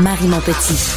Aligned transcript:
Marie 0.00 0.26
Montpetit. 0.26 0.90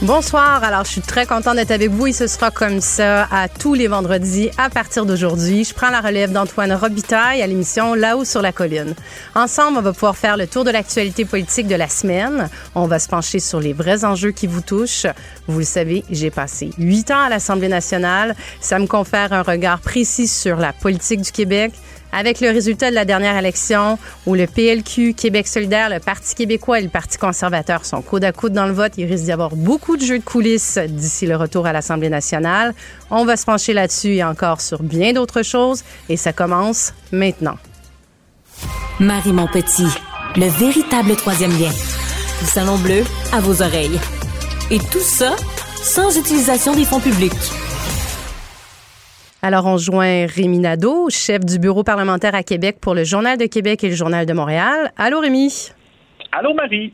Bonsoir. 0.00 0.64
Alors, 0.64 0.84
je 0.84 0.92
suis 0.92 1.00
très 1.02 1.26
contente 1.26 1.56
d'être 1.56 1.70
avec 1.70 1.90
vous 1.90 2.06
et 2.06 2.12
ce 2.12 2.26
sera 2.26 2.50
comme 2.50 2.80
ça 2.80 3.28
à 3.30 3.48
tous 3.48 3.74
les 3.74 3.86
vendredis 3.86 4.50
à 4.56 4.70
partir 4.70 5.04
d'aujourd'hui. 5.04 5.64
Je 5.64 5.74
prends 5.74 5.90
la 5.90 6.00
relève 6.00 6.32
d'Antoine 6.32 6.72
Robitaille 6.72 7.42
à 7.42 7.46
l'émission 7.46 7.92
Là-haut 7.92 8.24
sur 8.24 8.40
la 8.40 8.52
colline. 8.52 8.94
Ensemble, 9.34 9.76
on 9.76 9.82
va 9.82 9.92
pouvoir 9.92 10.16
faire 10.16 10.38
le 10.38 10.46
tour 10.46 10.64
de 10.64 10.70
l'actualité 10.70 11.26
politique 11.26 11.66
de 11.66 11.74
la 11.74 11.88
semaine. 11.88 12.48
On 12.74 12.86
va 12.86 12.98
se 12.98 13.08
pencher 13.08 13.40
sur 13.40 13.60
les 13.60 13.74
vrais 13.74 14.06
enjeux 14.06 14.32
qui 14.32 14.46
vous 14.46 14.62
touchent. 14.62 15.06
Vous 15.46 15.58
le 15.58 15.64
savez, 15.64 16.02
j'ai 16.10 16.30
passé 16.30 16.70
huit 16.78 17.10
ans 17.10 17.24
à 17.26 17.28
l'Assemblée 17.28 17.68
nationale. 17.68 18.36
Ça 18.60 18.78
me 18.78 18.86
confère 18.86 19.34
un 19.34 19.42
regard 19.42 19.80
précis 19.80 20.28
sur 20.28 20.56
la 20.56 20.72
politique 20.72 21.20
du 21.20 21.32
Québec, 21.32 21.72
avec 22.16 22.40
le 22.40 22.48
résultat 22.48 22.88
de 22.88 22.94
la 22.94 23.04
dernière 23.04 23.36
élection 23.36 23.98
où 24.24 24.34
le 24.34 24.46
PLQ, 24.46 25.12
Québec 25.12 25.46
solidaire, 25.46 25.90
le 25.90 26.00
Parti 26.00 26.34
québécois 26.34 26.80
et 26.80 26.82
le 26.82 26.88
Parti 26.88 27.18
conservateur 27.18 27.84
sont 27.84 28.00
coude 28.00 28.24
à 28.24 28.32
coude 28.32 28.54
dans 28.54 28.66
le 28.66 28.72
vote, 28.72 28.92
il 28.96 29.04
risque 29.04 29.24
d'y 29.24 29.32
avoir 29.32 29.54
beaucoup 29.54 29.98
de 29.98 30.02
jeux 30.02 30.18
de 30.18 30.24
coulisses 30.24 30.78
d'ici 30.88 31.26
le 31.26 31.36
retour 31.36 31.66
à 31.66 31.74
l'Assemblée 31.74 32.08
nationale. 32.08 32.74
On 33.10 33.26
va 33.26 33.36
se 33.36 33.44
pencher 33.44 33.74
là-dessus 33.74 34.14
et 34.14 34.24
encore 34.24 34.62
sur 34.62 34.82
bien 34.82 35.12
d'autres 35.12 35.42
choses 35.42 35.84
et 36.08 36.16
ça 36.16 36.32
commence 36.32 36.94
maintenant. 37.12 37.58
Marie 38.98 39.32
Montpetit, 39.32 39.92
le 40.36 40.46
véritable 40.46 41.16
troisième 41.16 41.52
lien. 41.58 41.70
Du 42.40 42.46
Salon 42.46 42.78
Bleu 42.78 43.04
à 43.32 43.40
vos 43.40 43.62
oreilles. 43.62 44.00
Et 44.70 44.78
tout 44.78 45.00
ça 45.00 45.36
sans 45.82 46.16
utilisation 46.18 46.74
des 46.74 46.84
fonds 46.84 47.00
publics. 47.00 47.32
Alors, 49.46 49.66
on 49.66 49.76
joint 49.76 50.26
Rémi 50.26 50.58
Nadeau, 50.58 51.08
chef 51.08 51.44
du 51.44 51.60
bureau 51.60 51.84
parlementaire 51.84 52.34
à 52.34 52.42
Québec 52.42 52.78
pour 52.82 52.96
le 52.96 53.04
Journal 53.04 53.38
de 53.38 53.46
Québec 53.46 53.84
et 53.84 53.90
le 53.90 53.94
Journal 53.94 54.26
de 54.26 54.32
Montréal. 54.32 54.90
Allô, 54.98 55.20
Rémi? 55.20 55.70
Allô, 56.32 56.52
Marie? 56.52 56.92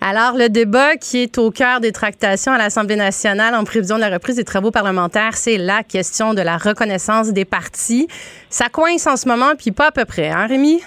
Alors, 0.00 0.34
le 0.34 0.48
débat 0.48 0.96
qui 0.96 1.18
est 1.18 1.36
au 1.36 1.50
cœur 1.50 1.80
des 1.80 1.92
tractations 1.92 2.52
à 2.52 2.56
l'Assemblée 2.56 2.96
nationale 2.96 3.54
en 3.54 3.64
prévision 3.64 3.96
de 3.96 4.00
la 4.00 4.08
reprise 4.08 4.36
des 4.36 4.44
travaux 4.44 4.70
parlementaires, 4.70 5.34
c'est 5.34 5.58
la 5.58 5.82
question 5.82 6.32
de 6.32 6.40
la 6.40 6.56
reconnaissance 6.56 7.34
des 7.34 7.44
partis. 7.44 8.08
Ça 8.48 8.70
coince 8.70 9.06
en 9.06 9.16
ce 9.16 9.28
moment, 9.28 9.52
puis 9.58 9.70
pas 9.70 9.88
à 9.88 9.92
peu 9.92 10.06
près, 10.06 10.30
hein, 10.30 10.46
Rémi? 10.46 10.80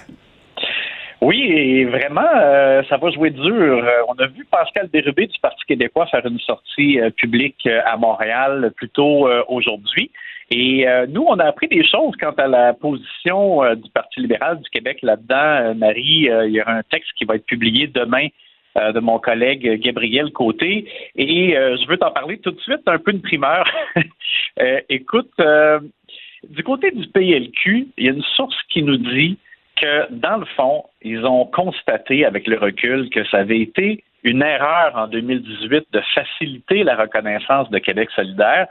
Oui, 1.20 1.40
et 1.42 1.84
vraiment, 1.84 2.26
euh, 2.36 2.82
ça 2.88 2.96
va 2.96 3.12
jouer 3.12 3.30
dur. 3.30 3.44
Euh, 3.46 4.02
on 4.08 4.14
a 4.20 4.26
vu 4.26 4.44
Pascal 4.50 4.88
Bérubé 4.88 5.28
du 5.28 5.38
Parti 5.40 5.64
québécois 5.68 6.06
faire 6.08 6.26
une 6.26 6.40
sortie 6.40 7.00
euh, 7.00 7.10
publique 7.10 7.68
à 7.86 7.96
Montréal 7.96 8.72
plus 8.76 8.88
tôt 8.88 9.28
aujourd'hui. 9.46 10.10
Et 10.56 10.86
euh, 10.86 11.06
nous, 11.08 11.24
on 11.26 11.40
a 11.40 11.46
appris 11.46 11.66
des 11.66 11.84
choses 11.84 12.14
quant 12.20 12.30
à 12.30 12.46
la 12.46 12.74
position 12.74 13.64
euh, 13.64 13.74
du 13.74 13.90
Parti 13.90 14.20
libéral 14.20 14.60
du 14.60 14.70
Québec 14.70 14.98
là-dedans. 15.02 15.34
Euh, 15.34 15.74
Marie, 15.74 16.28
il 16.28 16.50
y 16.50 16.62
aura 16.62 16.74
un 16.74 16.82
texte 16.84 17.10
qui 17.16 17.24
va 17.24 17.34
être 17.34 17.46
publié 17.46 17.88
demain 17.88 18.28
de 18.76 18.98
mon 18.98 19.20
collègue 19.20 19.80
Gabriel 19.80 20.32
Côté. 20.32 20.88
Et 21.14 21.52
je 21.54 21.88
veux 21.88 21.96
t'en 21.96 22.10
parler 22.10 22.38
tout 22.38 22.50
de 22.50 22.60
suite, 22.60 22.80
un 22.86 22.98
peu 22.98 23.12
de 23.12 23.20
primeur. 23.20 23.64
écoute, 24.88 25.30
du 26.48 26.62
côté 26.64 26.90
du 26.90 27.06
PLQ, 27.06 27.86
il 27.96 28.04
y 28.04 28.08
a 28.08 28.12
une 28.12 28.24
source 28.34 28.56
qui 28.70 28.82
nous 28.82 28.96
dit 28.96 29.38
que, 29.80 30.12
dans 30.12 30.38
le 30.38 30.46
fond, 30.56 30.86
ils 31.02 31.24
ont 31.24 31.44
constaté 31.46 32.24
avec 32.24 32.48
le 32.48 32.58
recul 32.58 33.10
que 33.10 33.24
ça 33.26 33.38
avait 33.38 33.60
été 33.60 34.02
une 34.24 34.42
erreur 34.42 34.96
en 34.96 35.06
2018 35.06 35.86
de 35.92 36.02
faciliter 36.12 36.82
la 36.82 36.96
reconnaissance 36.96 37.70
de 37.70 37.78
Québec 37.78 38.08
solidaire 38.16 38.66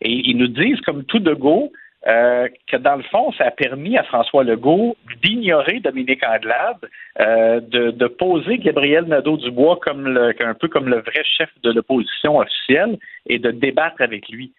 et 0.00 0.10
ils 0.10 0.36
nous 0.36 0.48
disent, 0.48 0.80
comme 0.82 1.04
tout 1.04 1.18
de 1.18 1.34
go, 1.34 1.72
euh, 2.06 2.48
que 2.68 2.76
dans 2.76 2.96
le 2.96 3.02
fond, 3.02 3.32
ça 3.32 3.46
a 3.46 3.50
permis 3.50 3.98
à 3.98 4.04
François 4.04 4.44
Legault 4.44 4.96
d'ignorer 5.24 5.80
Dominique 5.80 6.24
Anglade, 6.24 6.88
euh, 7.18 7.60
de, 7.60 8.06
poser 8.06 8.58
Gabriel 8.58 9.06
Nadeau-Dubois 9.06 9.80
comme 9.82 10.06
un 10.06 10.54
peu 10.54 10.68
comme 10.68 10.88
le 10.88 11.00
vrai 11.00 11.24
chef 11.36 11.50
de 11.64 11.72
l'opposition 11.72 12.38
officielle 12.38 12.98
et 13.26 13.40
de 13.40 13.50
débattre 13.50 14.00
avec 14.00 14.28
lui. 14.28 14.52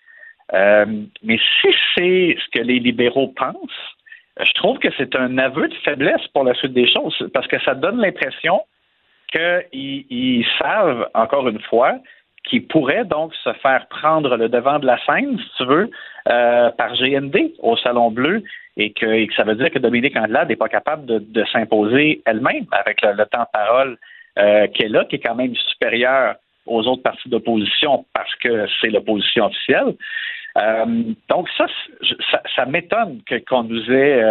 Euh, 0.54 0.86
mais 1.24 1.38
si 1.38 1.70
c'est 1.96 2.38
ce 2.38 2.60
que 2.60 2.64
les 2.64 2.80
libéraux 2.80 3.30
pensent, 3.30 3.96
je 4.40 4.52
trouve 4.54 4.78
que 4.80 4.90
c'est 4.98 5.16
un 5.16 5.38
aveu 5.38 5.70
de 5.70 5.76
faiblesse 5.86 6.28
pour 6.34 6.44
la 6.44 6.54
suite 6.54 6.74
des 6.74 6.92
choses, 6.92 7.16
parce 7.34 7.48
que 7.48 7.60
ça 7.62 7.76
donne 7.76 8.00
l'impression 8.02 8.62
qu'ils 9.32 10.46
savent, 10.60 11.10
encore 11.14 11.48
une 11.48 11.62
fois, 11.62 11.98
qui 12.48 12.62
pourrait 12.62 13.06
donc 13.06 13.34
se 13.44 13.54
faire 13.54 13.88
prendre 13.88 14.36
le 14.38 14.50
devant 14.50 14.80
de 14.80 14.86
la 14.86 14.98
scène, 15.06 15.38
si 15.38 15.50
tu 15.58 15.66
veux, 15.66 15.90
euh, 16.30 16.70
par 16.72 16.94
GND 16.96 17.52
au 17.60 17.76
Salon 17.78 18.12
Bleu, 18.12 18.44
et 18.78 18.92
que, 18.94 19.26
ça 19.36 19.44
veut 19.44 19.56
dire 19.56 19.72
que 19.72 19.80
Dominique 19.80 20.16
Andelade 20.16 20.50
n'est 20.50 20.56
pas 20.56 20.70
capable 20.70 21.06
de, 21.06 21.46
s'imposer 21.52 22.22
elle-même 22.26 22.66
avec 22.72 23.02
le, 23.02 23.26
temps 23.26 23.44
de 23.44 23.52
parole 23.52 23.98
euh, 24.38 24.68
qu'elle 24.68 24.96
a, 24.96 25.06
qui 25.06 25.16
est 25.16 25.20
quand 25.20 25.36
même 25.36 25.56
supérieur 25.56 26.36
aux 26.66 26.86
autres 26.88 27.02
partis 27.02 27.30
d'opposition 27.30 28.06
parce 28.14 28.34
que 28.36 28.68
c'est 28.80 28.90
l'opposition 28.90 29.46
officielle. 29.46 29.96
Euh, 30.58 31.04
donc 31.30 31.48
ça, 31.58 31.66
ça, 32.56 32.66
m'étonne 32.66 33.22
qu'on 33.48 33.64
nous 33.64 33.92
ait 33.92 34.22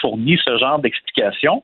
fourni 0.00 0.38
ce 0.44 0.56
genre 0.58 0.78
d'explication, 0.78 1.62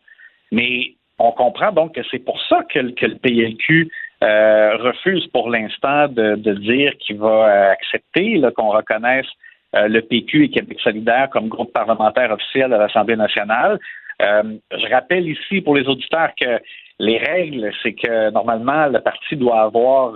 mais 0.53 0.95
on 1.19 1.33
comprend 1.33 1.73
donc 1.73 1.95
que 1.95 2.01
c'est 2.11 2.25
pour 2.25 2.41
ça 2.49 2.63
que, 2.73 2.79
le 2.79 3.15
PLQ 3.17 3.91
euh, 4.23 4.77
refuse 4.77 5.27
pour 5.29 5.51
l'instant 5.51 6.09
de, 6.09 6.55
dire 6.55 6.93
qu'il 6.99 7.19
va 7.19 7.29
euh, 7.29 7.73
accepter 7.73 8.41
qu'on 8.57 8.71
reconnaisse 8.71 9.27
euh, 9.75 9.89
le 9.89 10.01
PQ 10.01 10.45
et 10.45 10.51
Québec 10.51 10.79
solidaire 10.81 11.29
comme 11.31 11.49
groupe 11.49 11.73
parlementaire 11.73 12.33
officiel 12.33 12.73
à 12.73 12.79
l'Assemblée 12.79 13.17
nationale. 13.17 13.79
je 14.21 14.91
rappelle 14.91 15.29
ici 15.29 15.61
pour 15.61 15.77
les 15.77 15.87
auditeurs 15.87 16.31
que 16.41 16.61
les 17.01 17.19
règles, 17.19 17.71
c'est 17.81 17.93
que 17.93 18.31
normalement, 18.31 18.87
le 18.87 19.01
parti 19.01 19.37
doit 19.37 19.63
avoir 19.63 20.15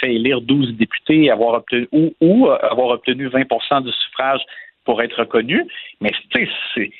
fait 0.00 0.14
élire 0.14 0.40
12 0.40 0.78
députés 0.78 1.30
avoir 1.30 1.52
obtenu, 1.54 1.86
ou, 1.92 2.14
ou 2.22 2.48
avoir 2.48 2.88
obtenu 2.88 3.28
20% 3.28 3.82
du 3.82 3.92
suffrage 3.92 4.40
pour 4.86 5.02
être 5.02 5.18
reconnu. 5.18 5.66
Mais 6.00 6.10
c'est 6.32 6.90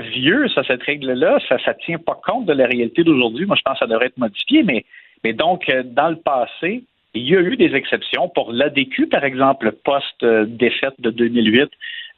vieux, 0.00 0.48
cette 0.48 0.82
règle-là, 0.82 1.38
ça 1.48 1.56
ne 1.56 1.84
tient 1.84 1.98
pas 1.98 2.18
compte 2.26 2.46
de 2.46 2.52
la 2.52 2.66
réalité 2.66 3.04
d'aujourd'hui. 3.04 3.46
Moi, 3.46 3.56
je 3.56 3.62
pense 3.62 3.74
que 3.74 3.80
ça 3.80 3.86
devrait 3.86 4.06
être 4.06 4.18
modifié, 4.18 4.62
mais 4.62 4.84
donc, 5.32 5.68
euh, 5.68 5.82
dans 5.84 6.08
le 6.08 6.16
passé, 6.16 6.84
il 7.14 7.28
y 7.28 7.36
a 7.36 7.40
eu 7.40 7.56
des 7.56 7.74
exceptions 7.74 8.28
pour 8.28 8.52
l'ADQ, 8.52 9.06
par 9.06 9.24
exemple, 9.24 9.72
post-défaite 9.84 10.94
de 10.98 11.10
2008, 11.10 11.70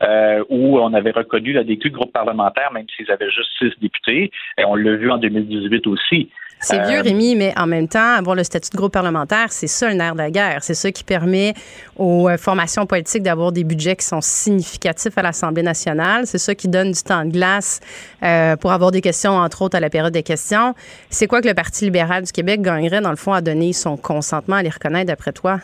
euh, 0.02 0.44
où 0.48 0.78
on 0.78 0.92
avait 0.92 1.12
reconnu 1.12 1.52
l'ADQ 1.52 1.90
groupe 1.90 2.12
parlementaire, 2.12 2.72
même 2.72 2.86
s'ils 2.96 3.10
avaient 3.10 3.30
juste 3.30 3.50
six 3.58 3.80
députés. 3.80 4.30
Et 4.58 4.64
on 4.64 4.74
l'a 4.74 4.96
vu 4.96 5.10
en 5.10 5.18
2018 5.18 5.86
aussi. 5.86 6.30
C'est 6.60 6.86
vieux, 6.86 6.98
euh, 6.98 7.02
Rémi, 7.02 7.36
mais 7.36 7.52
en 7.56 7.66
même 7.66 7.88
temps, 7.88 8.16
avoir 8.16 8.34
le 8.34 8.44
statut 8.44 8.70
de 8.70 8.76
groupe 8.76 8.92
parlementaire, 8.92 9.50
c'est 9.50 9.66
ça 9.66 9.88
le 9.88 9.94
nerf 9.94 10.14
de 10.14 10.18
la 10.18 10.30
guerre. 10.30 10.62
C'est 10.62 10.74
ça 10.74 10.90
qui 10.90 11.04
permet 11.04 11.54
aux 11.96 12.28
formations 12.36 12.86
politiques 12.86 13.22
d'avoir 13.22 13.52
des 13.52 13.64
budgets 13.64 13.96
qui 13.96 14.04
sont 14.04 14.20
significatifs 14.20 15.16
à 15.16 15.22
l'Assemblée 15.22 15.62
nationale. 15.62 16.26
C'est 16.26 16.38
ça 16.38 16.54
qui 16.54 16.68
donne 16.68 16.92
du 16.92 17.02
temps 17.02 17.24
de 17.24 17.30
glace 17.30 17.80
pour 18.60 18.72
avoir 18.72 18.90
des 18.90 19.00
questions, 19.00 19.32
entre 19.32 19.62
autres, 19.62 19.76
à 19.76 19.80
la 19.80 19.90
période 19.90 20.12
des 20.12 20.22
questions. 20.22 20.74
C'est 21.10 21.26
quoi 21.26 21.40
que 21.40 21.48
le 21.48 21.54
Parti 21.54 21.84
libéral 21.84 22.24
du 22.24 22.32
Québec 22.32 22.60
gagnerait, 22.60 23.00
dans 23.00 23.10
le 23.10 23.16
fond, 23.16 23.32
à 23.32 23.40
donner 23.40 23.72
son 23.72 23.96
consentement 23.96 24.56
à 24.56 24.62
les 24.62 24.70
reconnaître, 24.70 25.06
d'après 25.06 25.32
toi? 25.32 25.58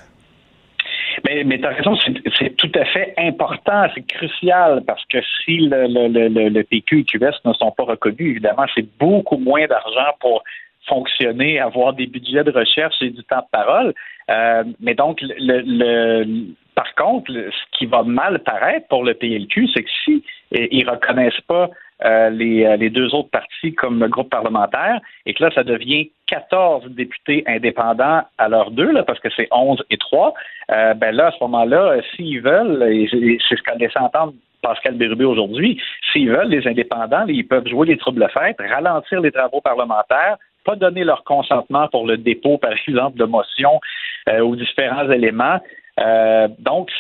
Mais, 1.25 1.43
mais 1.45 1.59
tu 1.59 1.67
as 1.67 1.71
raison, 1.71 1.97
c'est 2.39 2.57
tout 2.57 2.71
à 2.75 2.85
fait 2.85 3.15
important, 3.17 3.87
c'est 3.95 4.07
crucial, 4.07 4.83
parce 4.87 5.03
que 5.07 5.19
si 5.45 5.59
le, 5.59 5.87
le, 5.87 6.29
le, 6.29 6.49
le 6.49 6.63
PQ 6.65 7.01
et 7.01 7.05
QS 7.05 7.41
ne 7.45 7.53
sont 7.55 7.71
pas 7.71 7.85
reconnus, 7.85 8.33
évidemment, 8.33 8.67
c'est 8.75 8.87
beaucoup 8.99 9.39
moins 9.39 9.67
d'argent 9.67 10.13
pour 10.21 10.43
fonctionner, 10.87 11.59
avoir 11.59 11.93
des 11.93 12.07
budgets 12.07 12.45
de 12.45 12.53
recherche 12.53 12.97
et 13.01 13.11
du 13.11 13.23
temps 13.25 13.41
de 13.41 13.51
parole. 13.51 13.95
Euh, 14.31 14.65
mais 14.81 14.95
donc, 14.95 15.21
le, 15.21 15.63
le, 15.65 16.55
par 16.75 16.95
contre, 16.95 17.33
ce 17.33 17.79
qui 17.79 17.87
va 17.87 18.03
mal 18.03 18.41
paraître 18.41 18.89
pour 18.89 19.05
le 19.05 19.15
PLQ, 19.15 19.69
c'est 19.75 19.83
que 19.83 19.91
si 20.05 20.25
ils 20.53 20.89
reconnaissent 20.89 21.41
pas 21.47 21.71
euh, 22.05 22.29
les, 22.29 22.65
euh, 22.65 22.77
les, 22.77 22.91
deux 22.91 23.15
autres 23.15 23.31
partis 23.31 23.73
comme 23.73 24.01
le 24.01 24.09
groupe 24.09 24.29
parlementaire 24.29 25.01
et 25.27 25.33
que 25.33 25.45
là, 25.45 25.51
ça 25.55 25.63
devient 25.63 26.11
14 26.27 26.87
députés 26.89 27.45
indépendants 27.47 28.23
à 28.37 28.49
l'heure 28.49 28.73
deux, 28.73 28.91
là, 28.91 29.05
parce 29.05 29.21
que 29.21 29.29
c'est 29.35 29.47
11 29.53 29.83
et 29.91 29.97
3, 29.97 30.35
euh, 30.73 30.95
ben 30.95 31.15
là, 31.15 31.29
à 31.29 31.31
ce 31.31 31.39
moment-là, 31.43 32.01
s'ils 32.15 32.41
veulent, 32.41 32.83
et 32.93 33.39
c'est 33.49 33.57
ce 33.57 33.63
qu'on 33.63 33.79
laissé 33.79 33.99
entendre 33.99 34.35
Pascal 34.61 34.97
Bérubé 34.97 35.25
aujourd'hui, 35.25 35.81
s'ils 36.13 36.31
veulent, 36.31 36.49
les 36.49 36.67
indépendants, 36.67 37.27
ils 37.29 37.47
peuvent 37.47 37.69
jouer 37.69 37.87
les 37.87 37.97
troubles 37.97 38.29
fêtes, 38.35 38.59
ralentir 38.59 39.21
les 39.21 39.31
travaux 39.31 39.61
parlementaires, 39.61 40.37
pas 40.65 40.77
donner 40.77 41.05
leur 41.05 41.25
consentement 41.25 41.89
pour 41.89 42.07
le 42.07 42.17
dépôt, 42.17 42.59
par 42.59 42.73
exemple, 42.89 43.19
de 43.19 43.25
motions 43.25 43.81
euh, 44.29 44.57
différents 44.57 45.11
éléments. 45.11 45.61
Euh, 46.01 46.49
donc, 46.59 46.91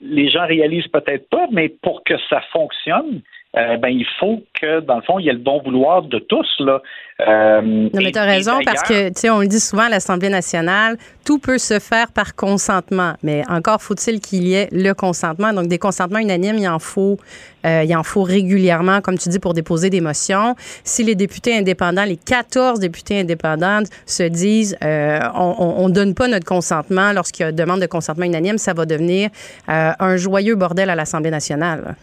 les 0.00 0.28
gens 0.28 0.46
réalisent 0.46 0.88
peut-être 0.88 1.28
pas, 1.30 1.46
mais 1.50 1.70
pour 1.70 2.04
que 2.04 2.14
ça 2.28 2.42
fonctionne, 2.52 3.22
euh, 3.54 3.76
ben 3.76 3.88
il 3.88 4.06
faut 4.18 4.42
que, 4.58 4.80
dans 4.80 4.96
le 4.96 5.02
fond, 5.02 5.18
il 5.18 5.26
y 5.26 5.28
ait 5.28 5.34
le 5.34 5.38
bon 5.38 5.60
vouloir 5.62 6.02
de 6.02 6.18
tous. 6.18 6.48
Là. 6.60 6.80
Euh, 7.20 7.60
non, 7.60 8.00
mais 8.02 8.10
tu 8.10 8.18
as 8.18 8.24
raison, 8.24 8.58
parce 8.64 8.82
que, 8.82 9.08
tu 9.08 9.14
sais, 9.16 9.30
on 9.30 9.40
le 9.40 9.46
dit 9.46 9.60
souvent 9.60 9.82
à 9.82 9.88
l'Assemblée 9.90 10.30
nationale, 10.30 10.96
tout 11.26 11.38
peut 11.38 11.58
se 11.58 11.78
faire 11.78 12.10
par 12.12 12.34
consentement, 12.34 13.12
mais 13.22 13.42
encore 13.50 13.82
faut-il 13.82 14.20
qu'il 14.20 14.48
y 14.48 14.54
ait 14.54 14.68
le 14.72 14.94
consentement. 14.94 15.52
Donc, 15.52 15.68
des 15.68 15.78
consentements 15.78 16.18
unanimes, 16.18 16.56
il 16.56 16.66
en 16.66 16.78
faut, 16.78 17.18
euh, 17.66 17.84
il 17.84 17.94
en 17.94 18.02
faut 18.02 18.22
régulièrement, 18.22 19.02
comme 19.02 19.18
tu 19.18 19.28
dis, 19.28 19.38
pour 19.38 19.52
déposer 19.52 19.90
des 19.90 20.00
motions. 20.00 20.54
Si 20.82 21.04
les 21.04 21.14
députés 21.14 21.54
indépendants, 21.54 22.04
les 22.04 22.16
14 22.16 22.80
députés 22.80 23.20
indépendants 23.20 23.82
se 24.06 24.22
disent, 24.22 24.78
on 24.80 25.88
ne 25.88 25.92
donne 25.92 26.14
pas 26.14 26.26
notre 26.26 26.46
consentement 26.46 27.12
lorsqu'il 27.12 27.44
y 27.44 27.48
a 27.50 27.52
demande 27.52 27.82
de 27.82 27.86
consentement 27.86 28.24
unanime, 28.24 28.56
ça 28.56 28.72
va 28.72 28.86
devenir 28.86 29.28
un 29.68 30.16
joyeux 30.16 30.54
bordel 30.54 30.88
à 30.88 30.94
l'Assemblée 30.94 31.30
nationale. 31.30 31.96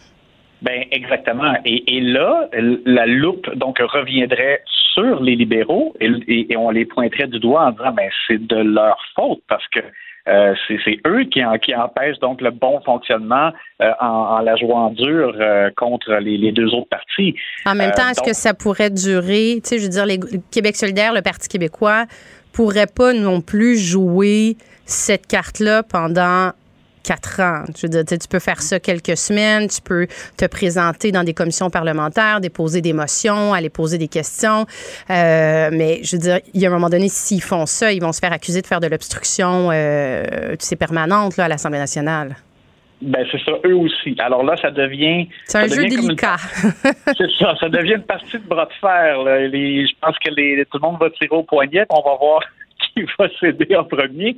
Ben 0.62 0.84
exactement. 0.90 1.54
Et, 1.64 1.96
et, 1.96 2.00
là, 2.00 2.48
la 2.84 3.06
loupe 3.06 3.48
donc 3.56 3.78
reviendrait 3.78 4.62
sur 4.92 5.22
les 5.22 5.36
libéraux 5.36 5.94
et, 6.00 6.10
et, 6.28 6.56
on 6.56 6.70
les 6.70 6.84
pointerait 6.84 7.28
du 7.28 7.38
doigt 7.38 7.66
en 7.66 7.70
disant 7.70 7.92
ben 7.92 8.10
c'est 8.26 8.46
de 8.46 8.56
leur 8.56 8.98
faute 9.14 9.40
parce 9.48 9.66
que 9.68 9.80
euh, 10.28 10.54
c'est 10.84 11.00
eux 11.06 11.24
qui, 11.24 11.40
qui, 11.62 11.74
empêchent 11.74 12.18
donc 12.18 12.42
le 12.42 12.50
bon 12.50 12.80
fonctionnement 12.82 13.52
euh, 13.80 13.90
en, 14.00 14.06
en, 14.06 14.38
la 14.40 14.54
jouant 14.56 14.90
dure 14.90 15.34
euh, 15.40 15.70
contre 15.76 16.12
les, 16.16 16.36
les, 16.36 16.52
deux 16.52 16.68
autres 16.74 16.90
partis. 16.90 17.34
En 17.64 17.74
même 17.74 17.92
temps, 17.92 18.08
est-ce 18.10 18.22
que 18.22 18.34
ça 18.34 18.52
pourrait 18.52 18.90
durer? 18.90 19.60
Tu 19.62 19.70
sais, 19.70 19.78
je 19.78 19.84
veux 19.84 19.88
dire, 19.88 20.04
les, 20.04 20.18
le 20.18 20.40
Québec 20.52 20.76
solidaire, 20.76 21.14
le 21.14 21.22
Parti 21.22 21.48
québécois, 21.48 22.04
pourrait 22.52 22.86
pas 22.94 23.14
non 23.14 23.40
plus 23.40 23.78
jouer 23.78 24.56
cette 24.84 25.26
carte-là 25.26 25.82
pendant 25.82 26.50
quatre 27.02 27.40
ans. 27.40 27.64
Je 27.76 27.86
veux 27.86 28.04
dire, 28.04 28.18
tu 28.18 28.28
peux 28.28 28.38
faire 28.38 28.62
ça 28.62 28.80
quelques 28.80 29.16
semaines, 29.16 29.68
tu 29.68 29.80
peux 29.80 30.06
te 30.36 30.46
présenter 30.46 31.12
dans 31.12 31.24
des 31.24 31.34
commissions 31.34 31.70
parlementaires, 31.70 32.40
déposer 32.40 32.80
des 32.80 32.92
motions, 32.92 33.54
aller 33.54 33.70
poser 33.70 33.98
des 33.98 34.08
questions. 34.08 34.66
Euh, 35.10 35.70
mais 35.72 36.00
je 36.02 36.16
veux 36.16 36.22
dire, 36.22 36.40
il 36.54 36.60
y 36.60 36.66
a 36.66 36.68
un 36.68 36.72
moment 36.72 36.90
donné, 36.90 37.08
s'ils 37.08 37.42
font 37.42 37.66
ça, 37.66 37.92
ils 37.92 38.00
vont 38.00 38.12
se 38.12 38.20
faire 38.20 38.32
accuser 38.32 38.62
de 38.62 38.66
faire 38.66 38.80
de 38.80 38.86
l'obstruction 38.86 39.70
euh, 39.72 40.56
permanente 40.78 41.36
là, 41.36 41.44
à 41.44 41.48
l'Assemblée 41.48 41.78
nationale. 41.78 42.36
Ben, 43.02 43.24
c'est 43.32 43.40
ça, 43.44 43.52
eux 43.64 43.76
aussi. 43.76 44.14
Alors 44.18 44.44
là, 44.44 44.56
ça 44.56 44.70
devient. 44.70 45.26
C'est 45.46 45.58
un 45.58 45.66
jeu 45.68 45.86
délicat. 45.86 46.36
c'est 47.16 47.30
ça, 47.38 47.54
ça 47.58 47.68
devient 47.68 47.94
une 47.94 48.02
partie 48.02 48.38
de 48.38 48.46
bras 48.46 48.66
de 48.66 48.72
fer. 48.74 49.16
je 49.24 49.92
pense 50.00 50.18
que 50.18 50.30
les, 50.30 50.66
tout 50.70 50.78
le 50.78 50.86
monde 50.86 51.00
va 51.00 51.08
tirer 51.10 51.34
au 51.34 51.42
poignet, 51.42 51.86
on 51.88 52.02
va 52.02 52.16
voir 52.16 52.42
qui 53.06 53.12
va 53.18 53.28
céder 53.40 53.76
en 53.76 53.84
premier. 53.84 54.36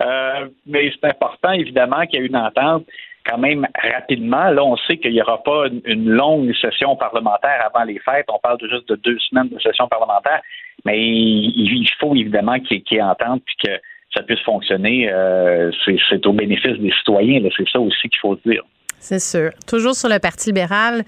Euh, 0.00 0.48
mais 0.66 0.92
c'est 0.92 1.08
important, 1.08 1.52
évidemment, 1.52 2.06
qu'il 2.06 2.20
y 2.20 2.22
ait 2.22 2.26
une 2.26 2.36
entente 2.36 2.84
quand 3.24 3.38
même 3.38 3.66
rapidement. 3.80 4.50
Là, 4.50 4.64
on 4.64 4.76
sait 4.76 4.96
qu'il 4.96 5.12
n'y 5.12 5.22
aura 5.22 5.42
pas 5.42 5.66
une, 5.84 6.08
longue 6.08 6.52
session 6.56 6.96
parlementaire 6.96 7.70
avant 7.72 7.84
les 7.84 7.98
fêtes. 7.98 8.26
On 8.28 8.38
parle 8.38 8.58
de 8.58 8.68
juste 8.68 8.88
de 8.88 8.96
deux 8.96 9.18
semaines 9.18 9.48
de 9.48 9.60
session 9.60 9.88
parlementaire. 9.88 10.40
Mais 10.84 11.00
il, 11.00 11.88
faut 12.00 12.14
évidemment 12.16 12.58
qu'il 12.58 12.82
y, 12.90 12.96
ait 12.96 13.02
entente 13.02 13.42
puis 13.44 13.56
que 13.64 13.80
ça 14.14 14.22
puisse 14.24 14.40
fonctionner. 14.40 15.08
Euh, 15.12 15.70
c'est 16.08 16.26
au 16.26 16.32
bénéfice 16.32 16.78
des 16.78 16.92
citoyens. 16.92 17.40
C'est 17.56 17.68
ça 17.68 17.78
aussi 17.78 18.08
qu'il 18.08 18.18
faut 18.20 18.36
dire. 18.44 18.62
C'est 19.02 19.18
sûr. 19.18 19.50
Toujours 19.66 19.96
sur 19.96 20.08
le 20.08 20.20
Parti 20.20 20.50
libéral, 20.50 21.04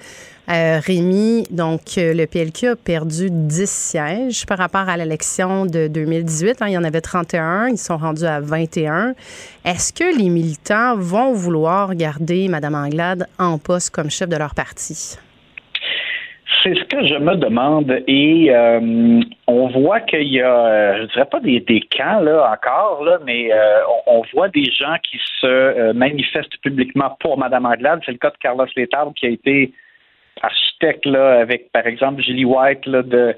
euh, 0.50 0.80
Rémi, 0.84 1.44
donc 1.52 1.96
euh, 1.96 2.12
le 2.12 2.26
PLQ 2.26 2.66
a 2.66 2.76
perdu 2.76 3.28
10 3.30 3.70
sièges 3.70 4.46
par 4.46 4.58
rapport 4.58 4.88
à 4.88 4.96
l'élection 4.96 5.64
de 5.64 5.86
2018. 5.86 6.60
Hein. 6.60 6.66
il 6.66 6.72
y 6.72 6.76
en 6.76 6.82
avait 6.82 7.00
31, 7.00 7.68
ils 7.68 7.78
sont 7.78 7.96
rendus 7.96 8.24
à 8.24 8.40
21. 8.40 9.14
Est-ce 9.64 9.92
que 9.92 10.18
les 10.18 10.28
militants 10.28 10.96
vont 10.96 11.34
vouloir 11.34 11.94
garder 11.94 12.48
Mme 12.48 12.74
Anglade 12.74 13.28
en 13.38 13.58
poste 13.58 13.90
comme 13.90 14.10
chef 14.10 14.28
de 14.28 14.36
leur 14.36 14.56
parti? 14.56 15.16
C'est 16.64 16.74
ce 16.76 16.84
que 16.84 17.06
je 17.06 17.16
me 17.16 17.36
demande 17.36 18.02
et 18.06 18.46
euh, 18.50 19.20
on 19.46 19.68
voit 19.68 20.00
qu'il 20.00 20.32
y 20.32 20.40
a, 20.40 20.66
euh, 20.66 21.02
je 21.02 21.12
dirais 21.12 21.26
pas 21.26 21.40
des, 21.40 21.62
camps 21.94 22.20
là 22.20 22.50
encore 22.50 23.04
là, 23.04 23.18
mais 23.22 23.52
euh, 23.52 23.80
on, 24.06 24.22
voit 24.32 24.48
des 24.48 24.64
gens 24.64 24.96
qui 25.02 25.18
se 25.40 25.92
manifestent 25.92 26.56
publiquement 26.62 27.18
pour 27.20 27.36
Mme 27.36 27.66
Anglade. 27.66 28.00
C'est 28.06 28.12
le 28.12 28.18
cas 28.18 28.30
de 28.30 28.38
Carlos 28.38 28.66
Létard 28.76 29.12
qui 29.14 29.26
a 29.26 29.28
été 29.28 29.74
architecte 30.40 31.04
là 31.04 31.38
avec 31.38 31.70
par 31.70 31.86
exemple 31.86 32.22
Julie 32.22 32.46
White 32.46 32.88
de 32.88 33.36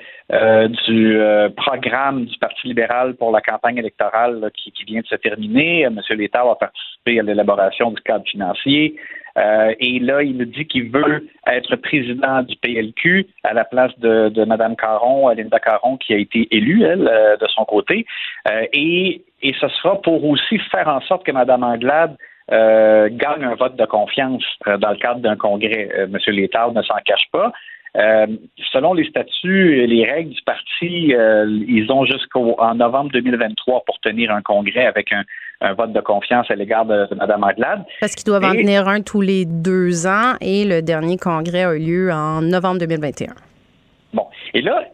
du 0.87 1.19
programme 1.57 2.27
du 2.27 2.39
Parti 2.39 2.69
libéral 2.69 3.17
pour 3.17 3.33
la 3.33 3.41
campagne 3.41 3.79
électorale 3.79 4.51
qui, 4.55 4.71
qui, 4.71 4.85
vient 4.85 5.01
de 5.01 5.07
se 5.07 5.17
terminer. 5.17 5.89
Monsieur 5.91 6.15
Létard 6.15 6.49
a 6.49 6.57
participé 6.57 7.19
à 7.19 7.25
l'élaboration 7.25 7.91
du 7.91 8.01
cadre 8.03 8.25
financier. 8.25 8.95
Euh, 9.37 9.75
et 9.81 9.99
là, 9.99 10.23
il 10.23 10.37
nous 10.37 10.47
dit 10.47 10.67
qu'il 10.67 10.91
veut 10.91 11.29
être 11.47 11.77
président 11.77 12.43
du 12.43 12.57
PLQ 12.57 13.27
à 13.45 13.53
la 13.53 13.65
place 13.65 13.97
de, 13.99 14.29
de 14.31 14.45
Mme 14.45 14.77
Caron, 14.77 15.29
Linda 15.29 15.59
Caron, 15.59 15.97
qui 15.97 16.15
a 16.15 16.17
été 16.17 16.49
élue, 16.51 16.83
elle, 16.85 17.09
euh, 17.09 17.37
de 17.37 17.47
son 17.49 17.65
côté. 17.65 18.07
Euh, 18.49 18.67
et, 18.73 19.23
et 19.43 19.55
ce 19.61 19.69
sera 19.69 20.01
pour 20.01 20.25
aussi 20.25 20.59
faire 20.71 20.89
en 20.89 21.01
sorte 21.03 21.25
que 21.25 21.33
Mme 21.33 21.63
Anglade 21.63 22.17
gagne 22.49 23.43
un 23.43 23.57
vote 23.57 23.75
de 23.75 23.87
confiance 23.87 24.45
dans 24.65 24.91
le 24.91 24.97
cadre 24.99 25.19
d'un 25.19 25.35
congrès. 25.35 26.07
Monsieur 26.09 26.31
Létard 26.31 26.73
ne 26.73 26.83
s'en 26.83 26.95
cache 27.05 27.29
pas. 27.33 27.51
selon 28.73 28.95
les 28.95 29.05
statuts 29.09 29.81
et 29.81 29.89
les 29.89 30.05
règles 30.05 30.31
du 30.31 30.41
parti, 30.43 31.13
ils 31.13 31.87
ont 31.91 32.05
jusqu'en 32.05 32.77
novembre 32.77 33.11
2023 33.11 33.83
pour 33.85 33.99
tenir 33.99 34.31
un 34.31 34.43
congrès 34.43 34.87
avec 34.87 35.13
un, 35.13 35.25
un 35.61 35.75
vote 35.75 35.93
de 35.93 36.01
confiance 36.01 36.51
à 36.51 36.55
l'égard 36.55 36.85
de, 36.85 37.07
Mme 37.15 37.45
Anglade. 37.45 37.85
Parce 38.01 38.15
qu'ils 38.15 38.27
doivent 38.27 38.45
en 38.45 38.53
tenir 38.53 38.89
un 38.89 39.01
tous 39.03 39.21
les 39.21 39.45
deux 39.45 40.07
ans 40.07 40.35
et 40.41 40.65
le 40.65 40.83
dernier 40.83 41.17
congrès 41.17 41.65
a 41.65 41.75
eu 41.75 41.79
lieu 41.79 42.13
en 42.13 42.43
novembre 42.43 42.81
2021. 42.81 43.35
Bon. 44.13 44.27
Et 44.55 44.63
là, 44.63 44.85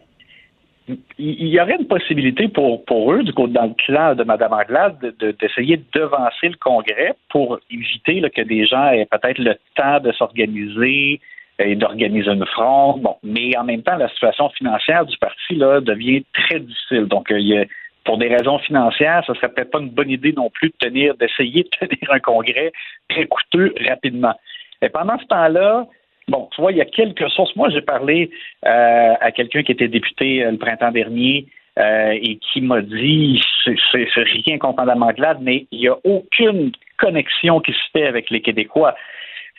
il 1.17 1.47
y 1.47 1.59
aurait 1.59 1.77
une 1.79 1.87
possibilité 1.87 2.49
pour, 2.49 2.83
pour 2.85 3.13
eux, 3.13 3.23
du 3.23 3.33
coup, 3.33 3.47
dans 3.47 3.67
le 3.67 3.73
clan 3.85 4.15
de 4.15 4.23
Mme 4.23 4.53
Anglade, 4.53 5.15
d'essayer 5.39 5.77
de, 5.77 5.83
devancer 5.93 6.49
le 6.49 6.57
congrès 6.59 7.13
pour 7.29 7.59
éviter 7.71 8.21
que 8.29 8.41
des 8.41 8.65
gens 8.65 8.89
aient 8.91 9.07
peut-être 9.09 9.39
le 9.39 9.55
temps 9.75 9.99
de 9.99 10.11
s'organiser 10.11 11.21
et 11.59 11.75
d'organiser 11.75 12.29
une 12.29 12.45
fronde. 12.47 13.01
Bon, 13.01 13.15
mais 13.23 13.55
en 13.57 13.63
même 13.63 13.83
temps, 13.83 13.95
la 13.95 14.09
situation 14.09 14.49
financière 14.49 15.05
du 15.05 15.17
parti 15.17 15.55
là, 15.55 15.79
devient 15.79 16.23
très 16.33 16.59
difficile. 16.59 17.05
Donc, 17.05 17.27
il 17.29 17.47
y 17.47 17.57
a 17.57 17.65
pour 18.05 18.17
des 18.17 18.27
raisons 18.27 18.59
financières, 18.59 19.23
ce 19.25 19.33
serait 19.33 19.49
peut-être 19.49 19.71
pas 19.71 19.79
une 19.79 19.89
bonne 19.89 20.09
idée 20.09 20.33
non 20.33 20.49
plus 20.49 20.69
de 20.69 20.75
tenir, 20.79 21.15
d'essayer 21.15 21.63
de 21.63 21.69
tenir 21.87 22.11
un 22.11 22.19
congrès 22.19 22.71
très 23.09 23.25
coûteux 23.25 23.73
rapidement. 23.87 24.33
Et 24.81 24.89
pendant 24.89 25.17
ce 25.17 25.25
temps-là, 25.25 25.87
bon, 26.27 26.49
tu 26.53 26.61
vois, 26.61 26.71
il 26.71 26.77
y 26.77 26.81
a 26.81 26.85
quelques 26.85 27.29
sources. 27.29 27.55
Moi, 27.55 27.69
j'ai 27.69 27.81
parlé 27.81 28.29
euh, 28.65 29.13
à 29.19 29.31
quelqu'un 29.31 29.63
qui 29.63 29.71
était 29.71 29.87
député 29.87 30.43
euh, 30.43 30.51
le 30.51 30.57
printemps 30.57 30.91
dernier 30.91 31.47
euh, 31.79 32.11
et 32.11 32.37
qui 32.37 32.61
m'a 32.61 32.81
dit, 32.81 33.41
c'est 33.63 34.07
rien 34.15 34.57
contre 34.57 34.83
Mme 34.83 35.03
Anglade, 35.03 35.39
mais 35.41 35.65
il 35.71 35.79
n'y 35.79 35.87
a 35.87 35.97
aucune 36.03 36.71
connexion 36.97 37.61
qui 37.61 37.71
se 37.71 37.91
fait 37.93 38.05
avec 38.05 38.29
les 38.29 38.41
Québécois. 38.41 38.95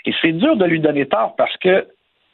Et 0.04 0.12
c'est 0.20 0.32
dur 0.32 0.56
de 0.56 0.64
lui 0.66 0.80
donner 0.80 1.06
tort 1.06 1.34
parce 1.36 1.56
que 1.56 1.86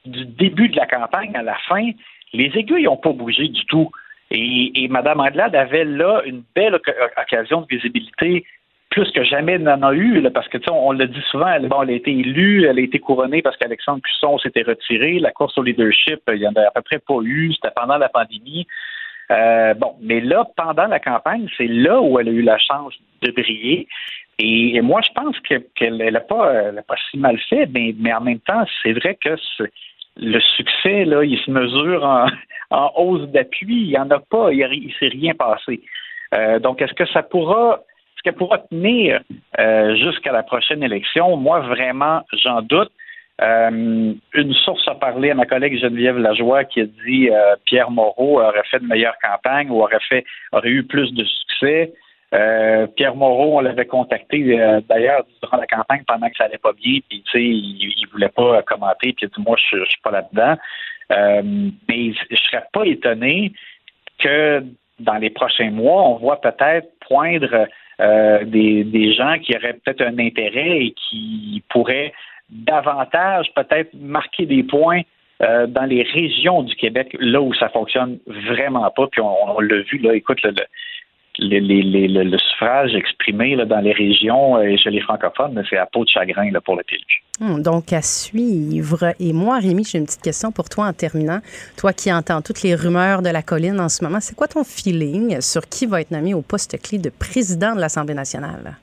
du 0.05 0.25
début 0.25 0.69
de 0.69 0.77
la 0.77 0.87
campagne 0.87 1.35
à 1.37 1.43
la 1.43 1.57
fin, 1.69 1.91
les 2.33 2.51
aiguilles 2.57 2.85
n'ont 2.85 2.97
pas 2.97 3.13
bougé 3.13 3.49
du 3.49 3.65
tout. 3.67 3.91
Et, 4.31 4.87
Mme 4.89 5.21
Anglade 5.21 5.57
avait 5.57 5.85
là 5.85 6.23
une 6.25 6.43
belle 6.55 6.79
occasion 7.17 7.63
de 7.63 7.67
visibilité 7.69 8.45
plus 8.91 9.11
que 9.13 9.23
jamais 9.23 9.59
n'en 9.59 9.83
a 9.83 9.95
eu, 9.95 10.21
parce 10.33 10.49
que 10.49 10.59
on, 10.69 10.89
on 10.89 10.93
le 10.93 11.07
dit 11.07 11.23
souvent, 11.31 11.47
elle, 11.47 11.69
elle 11.83 11.91
a 11.91 11.93
été 11.93 12.11
élue, 12.11 12.67
elle 12.67 12.79
a 12.79 12.83
été 12.83 12.99
couronnée 12.99 13.41
parce 13.41 13.57
qu'Alexandre 13.57 14.03
Cusson 14.03 14.39
s'était 14.39 14.63
retiré. 14.63 15.21
La 15.21 15.31
course 15.31 15.57
au 15.59 15.63
leadership, 15.63 16.21
il 16.29 16.41
n'y 16.41 16.47
en 16.47 16.55
a 16.55 16.63
à 16.63 16.71
peu 16.75 16.83
près 16.83 16.99
pas 16.99 17.21
eu, 17.23 17.53
c'était 17.55 17.73
pendant 17.75 17.99
la 17.99 18.09
pandémie. 18.09 18.67
Euh, 19.31 19.75
bon, 19.75 19.95
mais 20.01 20.21
là, 20.21 20.45
pendant 20.57 20.87
la 20.87 20.99
campagne, 20.99 21.47
c'est 21.57 21.69
là 21.69 22.01
où 22.01 22.19
elle 22.19 22.29
a 22.29 22.33
eu 22.33 22.43
la 22.43 22.59
chance 22.59 22.95
de 23.23 23.31
briller. 23.31 23.87
Et, 24.41 24.81
moi, 24.81 25.01
je 25.03 25.13
pense 25.15 25.39
qu'elle 25.41 25.97
n'a 25.97 26.21
pas, 26.21 26.73
pas 26.73 26.97
si 27.11 27.19
mal 27.19 27.39
fait, 27.49 27.67
mais, 27.67 27.95
mais 27.99 28.13
en 28.13 28.23
même 28.23 28.41
temps, 28.41 28.65
c'est 28.83 28.93
vrai 28.93 29.17
que 29.23 29.37
le 30.17 30.41
succès, 30.57 31.05
là, 31.05 31.25
il 31.25 31.39
se 31.39 31.51
mesure 31.51 32.05
en, 32.05 32.27
en 32.71 32.93
hausse 32.97 33.29
d'appui. 33.29 33.83
Il 33.83 33.89
n'y 33.89 33.99
en 33.99 34.11
a 34.11 34.19
pas. 34.19 34.53
Il 34.53 34.61
ne 34.61 34.93
s'est 34.99 35.09
rien 35.09 35.35
passé. 35.35 35.81
Euh, 36.35 36.59
donc, 36.59 36.81
est-ce 36.83 36.95
que 36.95 37.07
ça 37.07 37.23
pourra 37.23 37.81
est-ce 38.17 38.23
qu'elle 38.25 38.39
pourra 38.39 38.59
tenir 38.59 39.23
euh, 39.59 39.97
jusqu'à 39.97 40.31
la 40.31 40.43
prochaine 40.43 40.83
élection? 40.83 41.39
Moi, 41.39 41.61
vraiment, 41.61 42.23
j'en 42.35 42.61
doute. 42.61 42.93
Euh, 43.41 44.13
une 44.35 44.53
source 44.53 44.87
a 44.89 44.95
parlé 44.95 45.31
à 45.31 45.35
ma 45.35 45.47
collègue 45.47 45.81
Geneviève 45.81 46.19
Lajoie 46.19 46.65
qui 46.65 46.83
a 46.83 46.85
dit 46.85 47.31
Pierre 47.65 47.91
Moreau 47.91 48.43
aurait 48.43 48.63
fait 48.71 48.81
de 48.81 48.85
meilleures 48.85 49.17
campagnes 49.23 49.71
ou 49.71 49.81
aurait 49.83 50.01
fait 50.07 50.27
aurait 50.53 50.69
eu 50.69 50.85
plus 50.85 51.15
de 51.15 51.25
succès. 51.25 51.95
Euh, 52.33 52.87
Pierre 52.87 53.17
Moreau, 53.17 53.59
on 53.59 53.61
l'avait 53.61 53.87
contacté 53.87 54.57
d'ailleurs 54.89 55.25
durant 55.43 55.57
la 55.57 55.67
campagne 55.67 56.03
pendant 56.07 56.29
que 56.29 56.37
ça 56.37 56.45
allait 56.45 56.59
pas 56.59 56.73
bien, 56.73 57.01
puis 57.09 57.23
tu 57.23 57.31
sais, 57.33 57.43
il, 57.43 57.93
il 57.97 58.07
voulait 58.13 58.29
pas 58.29 58.63
commenter, 58.63 59.13
puis 59.13 59.29
moi 59.39 59.57
je, 59.59 59.79
je 59.79 59.91
suis 59.91 60.01
pas 60.03 60.13
là-dedans. 60.13 60.57
mais 61.89 62.13
je 62.31 62.37
serais 62.37 62.65
pas 62.73 62.85
étonné 62.85 63.53
que 64.19 64.65
dans 65.01 65.17
les 65.17 65.31
prochains 65.31 65.71
mois, 65.71 66.03
on 66.03 66.17
voit 66.17 66.41
peut-être 66.41 66.89
poindre 67.09 67.67
des, 67.99 68.85
des 68.85 69.13
gens 69.13 69.39
qui 69.41 69.57
auraient 69.57 69.75
peut-être 69.75 70.03
un 70.03 70.19
intérêt 70.19 70.85
et 70.85 70.93
qui 70.93 71.63
pourraient 71.69 72.13
davantage 72.51 73.53
peut-être 73.55 73.91
marquer 73.95 74.47
des 74.47 74.63
points 74.63 75.03
euh, 75.43 75.67
dans 75.67 75.85
les 75.85 76.03
régions 76.03 76.63
du 76.63 76.75
Québec, 76.75 77.17
là 77.19 77.41
où 77.41 77.55
ça 77.55 77.69
fonctionne 77.71 78.19
vraiment 78.27 78.91
pas. 78.91 79.07
Puis 79.07 79.23
on, 79.23 79.61
l'a 79.61 79.81
vu, 79.83 79.99
là, 79.99 80.15
écoute, 80.15 80.43
le, 80.43 80.51
le, 80.51 80.65
suffrage 82.61 82.95
exprimé 82.95 83.57
dans 83.57 83.81
les 83.81 83.93
régions 83.93 84.57
euh, 84.57 84.63
et 84.63 84.77
chez 84.77 84.91
les 84.91 85.01
francophones, 85.01 85.63
c'est 85.69 85.77
à 85.77 85.87
peau 85.87 86.05
de 86.05 86.11
chagrin 86.11 86.51
là, 86.51 86.61
pour 86.61 86.77
le. 86.77 86.83
Hmm, 87.41 87.63
donc, 87.63 87.93
à 87.93 88.03
suivre. 88.03 89.15
Et 89.19 89.33
moi, 89.33 89.59
Rémi, 89.59 89.85
j'ai 89.85 89.99
une 89.99 90.07
petite 90.07 90.23
question 90.23 90.53
pour 90.53 90.69
toi 90.69 90.87
en 90.87 90.93
terminant. 90.93 91.41
Toi 91.77 91.93
qui 91.93 92.13
entends 92.13 92.43
toutes 92.43 92.63
les 92.63 92.75
rumeurs 92.75 93.23
de 93.23 93.31
la 93.31 93.43
colline 93.43 93.81
en 93.81 93.89
ce 93.89 94.05
moment, 94.05 94.21
c'est 94.21 94.35
quoi 94.35 94.49
ton 94.49 94.65
feeling 94.65 95.41
sur 95.41 95.69
qui 95.69 95.87
va 95.87 96.01
être 96.01 96.11
nommé 96.11 96.35
au 96.35 96.43
poste 96.43 96.81
clé 96.83 96.99
de 96.99 97.11
président 97.11 97.75
de 97.75 97.81
l'Assemblée 97.81 98.15
nationale? 98.15 98.77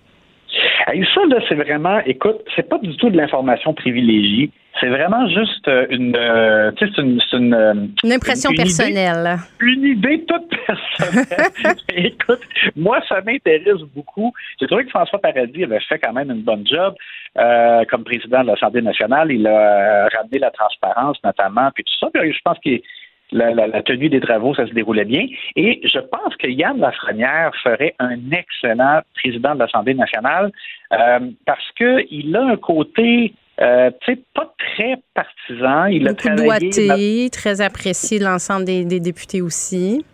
Et 0.93 1.03
ça, 1.13 1.21
là, 1.27 1.39
c'est 1.49 1.55
vraiment, 1.55 1.99
écoute, 2.05 2.37
c'est 2.55 2.67
pas 2.67 2.77
du 2.77 2.95
tout 2.95 3.09
de 3.09 3.17
l'information 3.17 3.73
privilégiée. 3.73 4.51
C'est 4.79 4.89
vraiment 4.89 5.27
juste 5.27 5.67
euh, 5.67 5.87
une, 5.89 6.15
euh, 6.15 6.71
tu 6.73 6.85
sais, 6.85 6.93
c'est 6.95 7.01
une, 7.01 7.19
une, 7.33 7.53
euh, 7.53 7.73
une, 8.03 8.11
impression 8.11 8.51
personnelle. 8.55 9.37
une 9.59 9.83
idée 9.83 10.23
toute 10.25 10.49
personnelle. 10.67 11.75
écoute, 11.89 12.41
moi, 12.75 12.99
ça 13.09 13.21
m'intéresse 13.21 13.81
beaucoup. 13.95 14.31
J'ai 14.61 14.67
trouvé 14.67 14.85
que 14.85 14.91
François 14.91 15.19
Paradis 15.19 15.63
avait 15.63 15.79
fait 15.79 15.99
quand 15.99 16.13
même 16.13 16.29
une 16.29 16.43
bonne 16.43 16.65
job 16.65 16.93
euh, 17.37 17.83
comme 17.89 18.03
président 18.03 18.43
de 18.43 18.47
l'Assemblée 18.47 18.81
nationale. 18.81 19.31
Il 19.31 19.47
a 19.47 20.07
ramené 20.15 20.39
la 20.39 20.51
transparence, 20.51 21.17
notamment, 21.23 21.69
puis 21.73 21.83
tout 21.83 21.93
ça. 21.99 22.09
Puis 22.13 22.31
je 22.31 22.39
pense 22.45 22.59
qu'il 22.59 22.81
la, 23.31 23.81
tenue 23.83 24.09
des 24.09 24.19
travaux, 24.19 24.55
ça 24.55 24.67
se 24.67 24.73
déroulait 24.73 25.05
bien. 25.05 25.25
Et 25.55 25.81
je 25.83 25.99
pense 25.99 26.35
que 26.37 26.47
Yann 26.47 26.79
Lafrenière 26.79 27.51
ferait 27.63 27.95
un 27.99 28.17
excellent 28.31 29.01
président 29.15 29.55
de 29.55 29.59
l'Assemblée 29.59 29.93
nationale 29.93 30.51
euh, 30.93 31.19
parce 31.45 31.71
qu'il 31.77 32.35
a 32.35 32.43
un 32.43 32.57
côté 32.57 33.33
euh, 33.59 33.89
tu 34.01 34.13
sais, 34.13 34.19
pas 34.35 34.53
très 34.59 34.97
partisan. 35.15 35.85
Il 35.87 36.07
Beaucoup 36.07 36.27
a 36.27 36.59
travaillé. 36.59 37.29
très 37.31 37.59
apprécié 37.59 38.19
de 38.19 38.23
l'ensemble 38.23 38.65
des, 38.65 38.99
députés 38.99 39.41
aussi. 39.41 40.05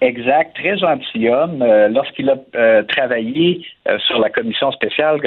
Exact, 0.00 0.56
très 0.56 0.76
gentilhomme. 0.76 1.62
Euh, 1.62 1.86
lorsqu'il 1.88 2.28
a 2.28 2.82
travaillé 2.82 3.64
sur 4.08 4.18
la 4.18 4.30
commission 4.30 4.72
spéciale 4.72 5.20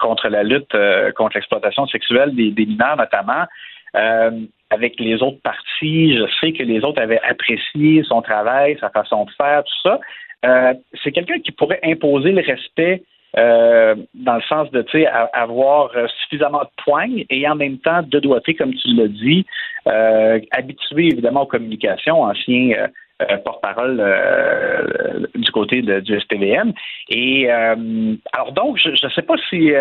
contre 0.00 0.28
la 0.28 0.42
lutte 0.42 0.76
contre 1.14 1.36
l'exploitation 1.36 1.86
sexuelle 1.86 2.34
des, 2.34 2.50
des 2.50 2.66
mineurs, 2.66 2.96
notamment, 2.96 3.46
avec 3.94 4.98
les 4.98 5.22
autres 5.22 5.40
partis. 5.42 6.16
Je 6.16 6.24
sais 6.40 6.52
que 6.52 6.62
les 6.62 6.82
autres 6.84 7.00
avaient 7.00 7.20
apprécié 7.20 8.02
son 8.04 8.22
travail, 8.22 8.76
sa 8.80 8.90
façon 8.90 9.24
de 9.24 9.30
faire, 9.32 9.62
tout 9.64 9.88
ça. 9.88 10.00
Euh, 10.44 10.74
c'est 11.02 11.12
quelqu'un 11.12 11.38
qui 11.38 11.52
pourrait 11.52 11.80
imposer 11.84 12.32
le 12.32 12.42
respect 12.42 13.02
euh, 13.38 13.94
dans 14.14 14.34
le 14.34 14.42
sens 14.42 14.70
de 14.72 14.84
avoir 15.32 15.90
suffisamment 16.22 16.62
de 16.62 16.82
poignes 16.84 17.24
et 17.30 17.48
en 17.48 17.54
même 17.54 17.78
temps 17.78 18.02
de 18.02 18.18
doigté, 18.18 18.54
comme 18.54 18.74
tu 18.74 18.88
l'as 18.94 19.08
dit, 19.08 19.46
euh, 19.86 20.40
habitué 20.52 21.06
évidemment 21.06 21.42
aux 21.42 21.46
communications, 21.46 22.22
ancien 22.22 22.72
euh, 22.78 22.86
porte-parole 23.44 23.98
euh, 24.00 25.26
du 25.34 25.50
côté 25.50 25.82
de, 25.82 26.00
du 26.00 26.18
SPVM. 26.20 26.72
Et 27.08 27.50
euh, 27.50 28.14
alors 28.32 28.52
donc, 28.52 28.78
je 28.82 28.90
ne 28.90 29.10
sais 29.10 29.22
pas 29.22 29.34
si, 29.48 29.72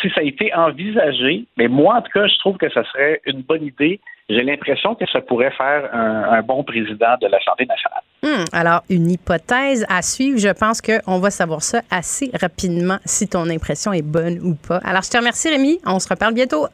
si 0.00 0.10
ça 0.10 0.20
a 0.20 0.24
été 0.24 0.54
envisagé, 0.54 1.44
mais 1.56 1.68
moi, 1.68 1.96
en 1.96 2.02
tout 2.02 2.12
cas, 2.12 2.26
je 2.26 2.38
trouve 2.38 2.56
que 2.56 2.70
ça 2.70 2.84
serait 2.84 3.20
une 3.26 3.42
bonne 3.42 3.64
idée. 3.64 4.00
J'ai 4.28 4.42
l'impression 4.42 4.94
que 4.94 5.04
ça 5.12 5.20
pourrait 5.20 5.50
faire 5.50 5.90
un, 5.92 6.42
bon 6.42 6.64
président 6.64 7.16
de 7.20 7.26
l'Assemblée 7.26 7.66
nationale. 7.66 8.02
Hmm, 8.22 8.44
alors, 8.52 8.82
une 8.88 9.10
hypothèse 9.10 9.84
à 9.88 10.00
suivre. 10.00 10.38
Je 10.38 10.48
pense 10.48 10.80
qu'on 10.80 11.18
va 11.18 11.30
savoir 11.30 11.60
ça 11.60 11.82
assez 11.90 12.30
rapidement 12.40 12.98
si 13.04 13.28
ton 13.28 13.48
impression 13.50 13.92
est 13.92 14.06
bonne 14.06 14.38
ou 14.42 14.54
pas. 14.54 14.78
Alors, 14.84 15.02
je 15.02 15.10
te 15.10 15.18
remercie, 15.18 15.50
Rémi. 15.50 15.80
On 15.84 15.98
se 15.98 16.08
reparle 16.08 16.34
bientôt. 16.34 16.66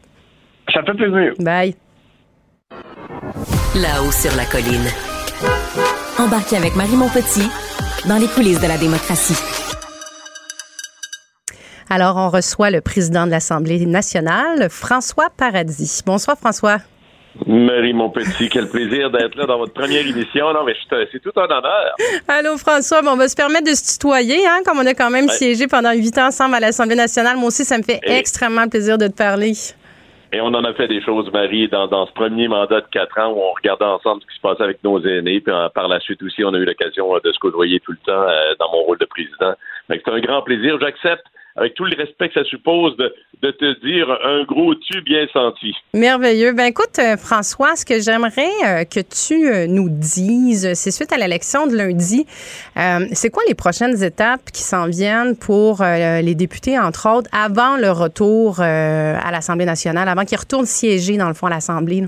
Ça 0.73 0.82
fait 0.82 0.94
plaisir. 0.94 1.32
Bye. 1.40 1.75
Là-haut 3.75 4.12
sur 4.12 4.37
la 4.37 4.44
colline. 4.44 5.07
Embarquez 6.18 6.57
avec 6.57 6.75
Marie 6.75 6.97
Montpetit 6.97 7.49
dans 8.09 8.18
les 8.18 8.26
coulisses 8.26 8.61
de 8.61 8.66
la 8.66 8.76
démocratie. 8.76 9.37
Alors, 11.90 12.16
on 12.16 12.28
reçoit 12.28 12.71
le 12.71 12.80
président 12.80 13.25
de 13.26 13.30
l'Assemblée 13.30 13.87
nationale, 13.87 14.68
François 14.68 15.28
Paradis. 15.35 16.02
Bonsoir, 16.04 16.37
François. 16.37 16.78
Marie 17.47 17.92
Montpetit, 17.92 18.49
quel 18.49 18.68
plaisir 18.68 19.11
d'être 19.11 19.37
là 19.37 19.47
dans 19.47 19.59
votre 19.59 19.73
première 19.73 20.07
émission. 20.07 20.52
Non, 20.52 20.64
mais 20.64 20.75
c'est 20.90 21.21
tout 21.21 21.33
un 21.37 21.45
honneur. 21.45 21.95
Allô, 22.26 22.59
François. 22.59 23.00
on 23.07 23.16
va 23.16 23.28
se 23.28 23.37
permettre 23.37 23.71
de 23.71 23.75
se 23.75 23.92
tutoyer, 23.92 24.45
hein, 24.47 24.61
comme 24.66 24.78
on 24.78 24.87
a 24.87 24.95
quand 24.95 25.11
même 25.11 25.28
siégé 25.28 25.68
pendant 25.68 25.92
huit 25.92 26.18
ans 26.18 26.26
ensemble 26.26 26.57
à 26.57 26.61
l'Assemblée 26.61 26.97
nationale. 26.97 27.37
Moi 27.37 27.49
aussi, 27.49 27.64
ça 27.64 27.78
me 27.78 27.85
fait 27.85 28.00
extrêmement 28.02 28.68
plaisir 28.68 28.99
de 28.99 29.07
te 29.07 29.14
parler. 29.14 29.52
Et 30.30 30.42
on 30.42 30.49
en 30.49 30.64
a 30.64 30.75
fait 30.75 30.88
des 30.88 31.00
choses, 31.00 31.30
Marie, 31.32 31.68
dans, 31.68 32.06
ce 32.06 32.12
premier 32.12 32.49
mandat 32.49 32.82
de 32.82 32.87
quatre 32.90 33.18
ans 33.18 33.32
où 33.32 33.40
on 33.40 33.52
regardait 33.52 33.87
ensemble 33.87 34.20
ce 34.23 34.26
qui 34.26 34.37
se 34.37 34.40
passait 34.42 34.62
avec 34.62 34.85
nos 34.85 35.00
aînés. 35.00 35.40
Puis 35.40 35.54
par 35.75 35.88
la 35.88 36.00
suite 36.00 36.23
aussi, 36.23 36.44
on 36.44 36.52
a 36.52 36.58
eu 36.58 36.66
l'occasion 36.66 37.14
de 37.25 37.32
se 37.32 37.38
côtoyer 37.38 37.80
tout 37.80 37.92
le 37.92 37.99
temps 38.04 38.12
euh, 38.12 38.54
dans 38.58 38.70
mon 38.70 38.82
rôle 38.82 38.99
de 38.99 39.06
président. 39.06 39.54
C'est 39.88 40.09
un 40.09 40.21
grand 40.21 40.42
plaisir. 40.42 40.78
J'accepte 40.80 41.25
avec 41.59 41.75
tout 41.75 41.85
le 41.85 41.97
respect 41.97 42.28
que 42.28 42.35
ça 42.35 42.45
suppose, 42.45 42.97
de, 42.97 43.50
te 43.50 43.87
dire 43.87 44.11
un 44.25 44.45
gros 44.45 44.75
tu 44.75 45.00
bien 45.02 45.26
senti. 45.33 45.75
Merveilleux. 45.95 46.52
Ben 46.52 46.66
écoute, 46.66 46.99
euh, 46.99 47.16
François, 47.16 47.76
ce 47.76 47.85
que 47.85 48.00
j'aimerais 48.00 48.50
euh, 48.64 48.85
que 48.85 49.00
tu 49.00 49.49
euh, 49.49 49.66
nous 49.66 49.88
dises, 49.88 50.73
c'est 50.75 50.90
suite 50.90 51.12
à 51.12 51.16
l'élection 51.16 51.66
de 51.66 51.76
lundi, 51.76 52.26
c'est 53.12 53.30
quoi 53.30 53.42
les 53.49 53.54
prochaines 53.54 54.02
étapes 54.02 54.50
qui 54.52 54.62
s'en 54.62 54.87
viennent 54.87 55.37
pour 55.37 55.83
les 55.83 56.35
députés, 56.35 56.78
entre 56.78 57.09
autres, 57.09 57.28
avant 57.33 57.76
le 57.76 57.90
retour 57.90 58.61
à 58.61 59.30
l'Assemblée 59.30 59.64
nationale, 59.64 60.09
avant 60.09 60.25
qu'ils 60.25 60.38
retournent 60.38 60.66
siéger, 60.66 61.16
dans 61.16 61.28
le 61.28 61.35
fond, 61.35 61.47
à 61.47 61.50
l'Assemblée? 61.50 62.04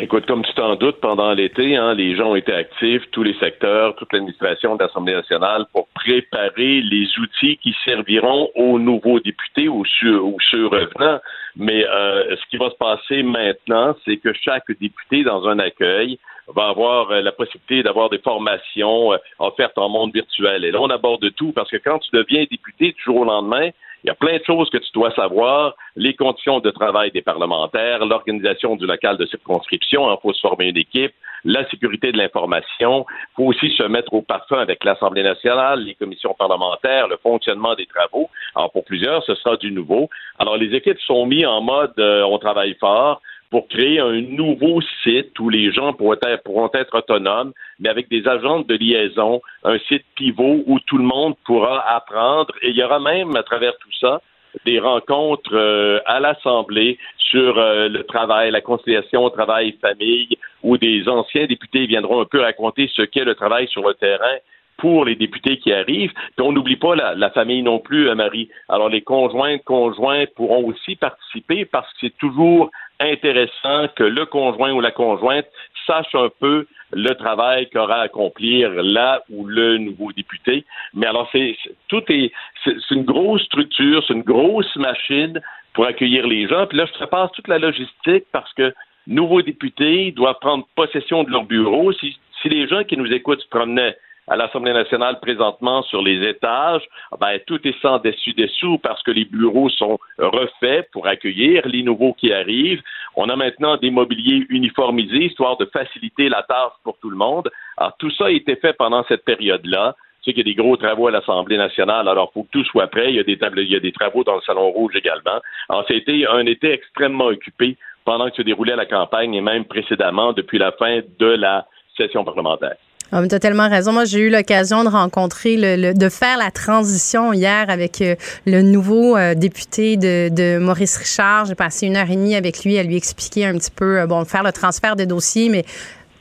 Écoute, 0.00 0.26
comme 0.26 0.44
tu 0.44 0.52
t'en 0.54 0.76
doutes, 0.76 1.00
pendant 1.00 1.32
l'été, 1.32 1.76
hein, 1.76 1.92
les 1.92 2.14
gens 2.14 2.30
ont 2.30 2.36
été 2.36 2.52
actifs, 2.52 3.02
tous 3.10 3.24
les 3.24 3.34
secteurs, 3.34 3.96
toute 3.96 4.12
l'administration 4.12 4.76
de 4.76 4.84
l'Assemblée 4.84 5.12
nationale, 5.12 5.66
pour 5.72 5.88
préparer 5.88 6.82
les 6.82 7.08
outils 7.18 7.56
qui 7.56 7.74
serviront 7.84 8.48
aux 8.54 8.78
nouveaux 8.78 9.18
députés 9.18 9.66
ou 9.68 9.84
ceux, 10.00 10.20
revenants. 10.20 11.18
Mais 11.56 11.84
euh, 11.84 12.36
ce 12.36 12.48
qui 12.48 12.58
va 12.58 12.70
se 12.70 12.76
passer 12.76 13.24
maintenant, 13.24 13.96
c'est 14.04 14.18
que 14.18 14.32
chaque 14.34 14.70
député 14.80 15.24
dans 15.24 15.48
un 15.48 15.58
accueil 15.58 16.20
va 16.54 16.68
avoir 16.68 17.10
euh, 17.10 17.20
la 17.20 17.32
possibilité 17.32 17.82
d'avoir 17.82 18.08
des 18.08 18.18
formations 18.18 19.12
euh, 19.12 19.16
offertes 19.40 19.78
en 19.78 19.88
monde 19.88 20.12
virtuel. 20.14 20.64
Et 20.64 20.70
là, 20.70 20.80
on 20.80 20.90
aborde 20.90 21.28
tout 21.34 21.50
parce 21.50 21.70
que 21.72 21.76
quand 21.76 21.98
tu 21.98 22.10
deviens 22.12 22.44
député 22.48 22.92
du 22.92 23.02
jour 23.02 23.16
au 23.16 23.24
lendemain, 23.24 23.70
il 24.04 24.08
y 24.08 24.10
a 24.10 24.14
plein 24.14 24.38
de 24.38 24.44
choses 24.44 24.70
que 24.70 24.78
tu 24.78 24.90
dois 24.92 25.10
savoir, 25.12 25.74
les 25.96 26.14
conditions 26.14 26.60
de 26.60 26.70
travail 26.70 27.10
des 27.10 27.22
parlementaires, 27.22 28.04
l'organisation 28.04 28.76
du 28.76 28.86
local 28.86 29.16
de 29.16 29.26
circonscription, 29.26 30.10
il 30.10 30.16
faut 30.22 30.32
se 30.32 30.40
former 30.40 30.68
une 30.68 30.76
équipe, 30.76 31.12
la 31.44 31.68
sécurité 31.70 32.12
de 32.12 32.18
l'information, 32.18 33.06
il 33.08 33.34
faut 33.36 33.44
aussi 33.44 33.70
se 33.70 33.82
mettre 33.84 34.12
au 34.14 34.22
parfum 34.22 34.58
avec 34.58 34.84
l'Assemblée 34.84 35.22
nationale, 35.22 35.84
les 35.84 35.94
commissions 35.94 36.34
parlementaires, 36.34 37.08
le 37.08 37.16
fonctionnement 37.16 37.74
des 37.74 37.86
travaux. 37.86 38.28
Alors 38.54 38.70
pour 38.72 38.84
plusieurs, 38.84 39.22
ce 39.24 39.34
sera 39.34 39.56
du 39.56 39.70
nouveau. 39.70 40.08
Alors 40.38 40.56
les 40.56 40.74
équipes 40.74 41.00
sont 41.00 41.26
mises 41.26 41.46
en 41.46 41.60
mode 41.60 41.94
euh, 41.98 42.22
on 42.22 42.38
travaille 42.38 42.74
fort 42.74 43.20
pour 43.50 43.68
créer 43.68 43.98
un 43.98 44.20
nouveau 44.20 44.80
site 45.02 45.38
où 45.38 45.48
les 45.48 45.72
gens 45.72 45.92
pourront 45.94 46.70
être, 46.74 46.94
autonomes, 46.94 47.52
mais 47.78 47.88
avec 47.88 48.08
des 48.08 48.26
agents 48.28 48.60
de 48.60 48.74
liaison, 48.74 49.40
un 49.64 49.78
site 49.78 50.04
pivot 50.16 50.62
où 50.66 50.78
tout 50.80 50.98
le 50.98 51.04
monde 51.04 51.34
pourra 51.44 51.80
apprendre. 51.94 52.52
Et 52.62 52.70
il 52.70 52.76
y 52.76 52.82
aura 52.82 53.00
même, 53.00 53.34
à 53.36 53.42
travers 53.42 53.76
tout 53.78 53.92
ça, 54.00 54.20
des 54.64 54.78
rencontres 54.78 55.54
euh, 55.54 56.00
à 56.06 56.20
l'Assemblée 56.20 56.98
sur 57.18 57.58
euh, 57.58 57.88
le 57.88 58.04
travail, 58.04 58.50
la 58.50 58.60
conciliation 58.60 59.28
travail-famille, 59.30 60.38
où 60.62 60.76
des 60.76 61.08
anciens 61.08 61.46
députés 61.46 61.86
viendront 61.86 62.20
un 62.20 62.24
peu 62.24 62.40
raconter 62.40 62.90
ce 62.94 63.02
qu'est 63.02 63.24
le 63.24 63.34
travail 63.34 63.68
sur 63.68 63.86
le 63.86 63.94
terrain 63.94 64.36
pour 64.78 65.04
les 65.04 65.16
députés 65.16 65.58
qui 65.58 65.72
arrivent. 65.72 66.12
Puis 66.36 66.46
on 66.46 66.52
n'oublie 66.52 66.76
pas 66.76 66.94
la, 66.94 67.14
la, 67.14 67.30
famille 67.30 67.62
non 67.62 67.78
plus, 67.78 68.08
euh, 68.08 68.14
Marie. 68.14 68.48
Alors 68.68 68.88
les 68.88 69.02
conjointes, 69.02 69.62
conjoints 69.64 70.24
pourront 70.36 70.64
aussi 70.66 70.96
participer 70.96 71.64
parce 71.64 71.90
que 71.92 71.98
c'est 72.02 72.18
toujours 72.18 72.70
intéressant 73.00 73.88
que 73.96 74.04
le 74.04 74.26
conjoint 74.26 74.72
ou 74.72 74.80
la 74.80 74.90
conjointe 74.90 75.46
sache 75.86 76.14
un 76.14 76.28
peu 76.40 76.66
le 76.92 77.14
travail 77.14 77.68
qu'aura 77.70 77.96
à 77.96 78.02
accomplir 78.02 78.70
là 78.82 79.22
ou 79.30 79.46
le 79.46 79.78
nouveau 79.78 80.12
député. 80.12 80.64
Mais 80.94 81.06
alors, 81.06 81.28
c'est 81.32 81.56
tout 81.88 82.02
est 82.08 82.32
c'est 82.64 82.90
une 82.90 83.04
grosse 83.04 83.42
structure, 83.44 84.02
c'est 84.06 84.14
une 84.14 84.22
grosse 84.22 84.74
machine 84.76 85.40
pour 85.74 85.86
accueillir 85.86 86.26
les 86.26 86.48
gens. 86.48 86.66
Puis 86.66 86.78
là, 86.78 86.86
je 86.86 86.92
prépare 86.92 87.30
toute 87.32 87.48
la 87.48 87.58
logistique 87.58 88.24
parce 88.32 88.52
que 88.54 88.74
nouveaux 89.06 89.42
députés 89.42 90.12
doivent 90.12 90.38
prendre 90.40 90.66
possession 90.74 91.24
de 91.24 91.30
leur 91.30 91.44
bureau. 91.44 91.92
Si, 91.92 92.18
si 92.42 92.48
les 92.48 92.66
gens 92.68 92.84
qui 92.84 92.96
nous 92.96 93.12
écoutent 93.12 93.42
se 93.42 93.48
promenaient 93.48 93.96
à 94.30 94.36
l'Assemblée 94.36 94.72
nationale 94.72 95.18
présentement 95.20 95.82
sur 95.82 96.02
les 96.02 96.28
étages, 96.28 96.82
ben, 97.18 97.38
tout 97.46 97.66
est 97.66 97.80
sans 97.80 97.98
dessus-dessous 97.98 98.78
parce 98.78 99.02
que 99.02 99.10
les 99.10 99.24
bureaux 99.24 99.70
sont 99.70 99.98
refaits 100.18 100.90
pour 100.92 101.06
accueillir 101.06 101.66
les 101.66 101.82
nouveaux 101.82 102.12
qui 102.12 102.32
arrivent. 102.32 102.82
On 103.16 103.28
a 103.28 103.36
maintenant 103.36 103.76
des 103.76 103.90
mobiliers 103.90 104.46
uniformisés, 104.50 105.26
histoire 105.26 105.56
de 105.56 105.64
faciliter 105.66 106.28
la 106.28 106.42
tâche 106.42 106.72
pour 106.84 106.98
tout 106.98 107.10
le 107.10 107.16
monde. 107.16 107.50
Alors, 107.76 107.96
tout 107.98 108.10
ça 108.10 108.26
a 108.26 108.30
été 108.30 108.56
fait 108.56 108.74
pendant 108.74 109.04
cette 109.08 109.24
période-là. 109.24 109.96
Tu 110.22 110.30
sais 110.30 110.34
qu'il 110.34 110.46
y 110.46 110.50
a 110.50 110.54
des 110.54 110.62
gros 110.62 110.76
travaux 110.76 111.06
à 111.06 111.10
l'Assemblée 111.10 111.56
nationale, 111.56 112.08
alors 112.08 112.32
faut 112.32 112.42
que 112.42 112.50
tout 112.52 112.64
soit 112.64 112.88
prêt. 112.88 113.10
Il 113.10 113.16
y 113.16 113.20
a 113.20 113.24
des 113.24 113.38
tables, 113.38 113.60
il 113.60 113.80
des 113.80 113.92
travaux 113.92 114.24
dans 114.24 114.34
le 114.34 114.42
Salon 114.42 114.70
Rouge 114.70 114.94
également. 114.94 115.40
Alors, 115.68 115.84
c'était 115.88 116.26
un 116.26 116.44
été 116.44 116.72
extrêmement 116.72 117.26
occupé 117.26 117.76
pendant 118.04 118.28
que 118.28 118.36
se 118.36 118.42
déroulait 118.42 118.76
la 118.76 118.86
campagne 118.86 119.34
et 119.34 119.40
même 119.40 119.64
précédemment 119.64 120.32
depuis 120.32 120.58
la 120.58 120.72
fin 120.72 121.00
de 121.18 121.26
la 121.26 121.66
session 121.96 122.24
parlementaire. 122.24 122.76
Ah, 123.10 123.26
tellement 123.26 123.70
raison. 123.70 123.92
Moi, 123.92 124.04
j'ai 124.04 124.20
eu 124.20 124.28
l'occasion 124.28 124.84
de 124.84 124.90
rencontrer, 124.90 125.56
le, 125.56 125.94
de 125.94 126.08
faire 126.10 126.36
la 126.36 126.50
transition 126.50 127.32
hier 127.32 127.70
avec 127.70 128.02
euh, 128.02 128.16
le 128.44 128.60
nouveau 128.60 129.16
euh, 129.16 129.34
député 129.34 129.96
de, 129.96 130.28
de, 130.28 130.58
Maurice 130.58 130.98
Richard. 130.98 131.46
J'ai 131.46 131.54
passé 131.54 131.86
une 131.86 131.96
heure 131.96 132.10
et 132.10 132.16
demie 132.16 132.34
avec 132.34 132.64
lui 132.64 132.76
à 132.76 132.82
lui 132.82 132.96
expliquer 132.96 133.46
un 133.46 133.54
petit 133.54 133.70
peu, 133.70 134.00
euh, 134.00 134.06
bon, 134.06 134.26
faire 134.26 134.42
le 134.42 134.52
transfert 134.52 134.94
des 134.94 135.06
dossiers, 135.06 135.48
mais 135.48 135.64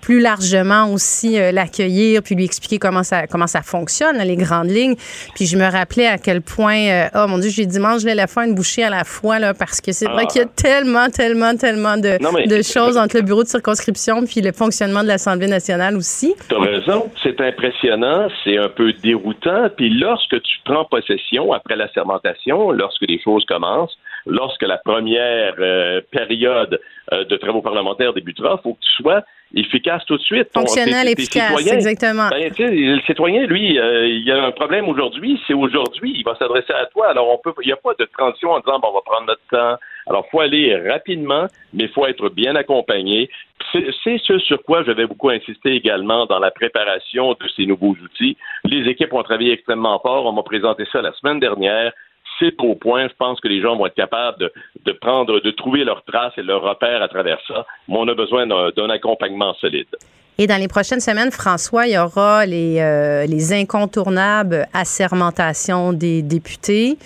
plus 0.08 0.22
largement 0.22 0.94
aussi 0.94 1.38
euh, 1.38 1.52
l'accueillir, 1.52 2.24
puis 2.24 2.34
lui 2.34 2.46
expliquer 2.46 2.80
comment 2.80 3.04
ça, 3.04 3.28
comment 3.28 3.46
ça 3.46 3.62
fonctionne, 3.62 4.18
les 4.20 4.38
grandes 4.38 4.70
lignes. 4.70 4.96
Puis 5.36 5.48
je 5.48 5.58
me 5.58 5.70
rappelais 5.70 6.08
à 6.08 6.18
quel 6.18 6.42
point, 6.42 6.78
euh, 6.78 7.08
oh 7.14 7.28
mon 7.28 7.40
Dieu, 7.40 7.50
j'ai 7.50 7.66
vais 7.66 8.16
la 8.16 8.28
faire 8.28 8.44
une 8.44 8.56
bouchée 8.56 8.86
à 8.86 8.90
la 8.90 9.04
fois, 9.04 9.38
là, 9.38 9.54
parce 9.54 9.82
que 9.82 9.92
c'est 9.92 10.06
vrai 10.06 10.26
qu'il 10.28 10.40
y 10.40 10.46
a 10.46 10.48
ah. 10.48 10.54
tellement, 10.56 11.10
tellement, 11.10 11.58
tellement 11.58 11.98
de, 11.98 12.18
de 12.48 12.62
choses 12.62 12.96
entre 12.98 13.18
le 13.18 13.24
bureau 13.24 13.44
de 13.44 13.50
circonscription 13.50 14.24
puis 14.24 14.40
le 14.40 14.54
fonctionnement 14.54 15.04
de 15.04 15.10
l'Assemblée 15.10 15.48
nationale 15.48 15.98
aussi. 15.98 16.36
Tu 16.48 16.56
as 16.56 16.60
raison, 16.60 17.12
c'est 17.22 17.42
impressionnant, 17.42 18.30
c'est 18.46 18.58
un 18.58 18.70
peu 18.70 18.94
déroutant. 18.94 19.68
Puis 19.76 19.90
lorsque 19.90 20.42
tu 20.42 20.58
prends 20.64 20.86
possession 20.86 21.52
après 21.52 21.76
la 21.76 21.92
sermentation, 21.92 22.72
lorsque 22.72 23.04
les 23.10 23.20
choses 23.22 23.44
commencent, 23.44 23.98
lorsque 24.28 24.64
la 24.64 24.78
première 24.78 25.56
euh, 25.60 26.02
période 26.12 26.80
de 27.12 27.38
travaux 27.38 27.62
parlementaires 27.62 28.14
débutera, 28.14 28.60
il 28.60 28.64
faut 28.64 28.74
que 28.74 28.82
tu 28.82 29.04
sois 29.04 29.24
efficace 29.56 30.04
tout 30.06 30.18
de 30.18 30.22
suite. 30.22 30.50
Fonctionnel, 30.54 31.08
efficace, 31.08 31.68
exactement. 31.72 32.30
Ben, 32.30 32.52
le 32.58 33.00
citoyen, 33.02 33.46
lui, 33.46 33.80
euh, 33.80 34.08
il 34.08 34.26
y 34.26 34.32
a 34.32 34.44
un 34.44 34.52
problème 34.52 34.90
aujourd'hui, 34.90 35.40
c'est 35.48 35.54
aujourd'hui, 35.54 36.14
il 36.18 36.24
va 36.24 36.36
s'adresser 36.36 36.74
à 36.74 36.86
toi. 36.88 37.10
Alors, 37.10 37.30
on 37.30 37.38
peut, 37.38 37.54
il 37.64 37.68
n'y 37.68 37.74
a 37.74 37.78
pas 37.78 37.94
de 37.98 38.06
transition 38.06 38.52
en 38.52 38.60
disant, 38.60 38.80
bon, 38.80 38.90
on 38.90 38.94
va 38.94 39.02
prendre 39.06 39.28
notre 39.28 39.42
temps. 39.50 39.80
Alors, 40.08 40.26
il 40.28 40.32
faut 40.32 40.40
aller 40.40 40.76
rapidement, 40.90 41.48
mais 41.74 41.86
il 41.86 41.90
faut 41.90 42.06
être 42.06 42.30
bien 42.30 42.56
accompagné. 42.56 43.30
C'est 43.74 44.18
ce 44.26 44.40
sur 44.40 44.64
quoi 44.64 44.84
je 44.84 44.92
vais 44.92 45.08
beaucoup 45.08 45.30
insister 45.30 45.74
également 45.74 46.26
dans 46.26 46.40
la 46.40 46.52
préparation 46.52 47.32
de 47.32 47.48
ces 47.56 47.66
nouveaux 47.66 47.96
outils. 48.02 48.38
Les 48.64 48.90
équipes 48.90 49.14
ont 49.14 49.24
travaillé 49.24 49.54
extrêmement 49.54 50.00
fort. 50.00 50.26
On 50.26 50.32
m'a 50.32 50.44
présenté 50.44 50.86
ça 50.92 51.02
la 51.02 51.12
semaine 51.14 51.40
dernière 51.40 51.92
c'est 52.40 52.56
au 52.62 52.76
point. 52.76 53.08
Je 53.08 53.14
pense 53.16 53.40
que 53.40 53.48
les 53.48 53.62
gens 53.62 53.76
vont 53.76 53.86
être 53.86 53.96
capables 53.96 54.40
de, 54.40 54.52
de 54.86 54.92
prendre, 54.94 55.40
de 55.40 55.52
trouver 55.52 55.84
leurs 55.84 56.04
traces 56.04 56.34
et 56.38 56.44
leurs 56.44 56.62
repères 56.62 57.02
à 57.02 57.08
travers 57.08 57.40
ça. 57.48 57.66
Mais 57.88 57.98
on 57.98 58.08
a 58.08 58.14
besoin 58.14 58.48
d'un 58.48 58.90
accompagnement 58.90 59.54
solide. 59.56 59.88
Et 60.40 60.46
dans 60.46 60.58
les 60.58 60.68
prochaines 60.68 61.00
semaines, 61.00 61.32
François, 61.32 61.88
il 61.88 61.94
y 61.94 61.98
aura 61.98 62.46
les, 62.46 62.80
euh, 62.80 63.26
les 63.26 63.54
incontournables 63.54 64.68
assermentations 64.72 65.94
des 65.94 66.22
députés 66.22 67.00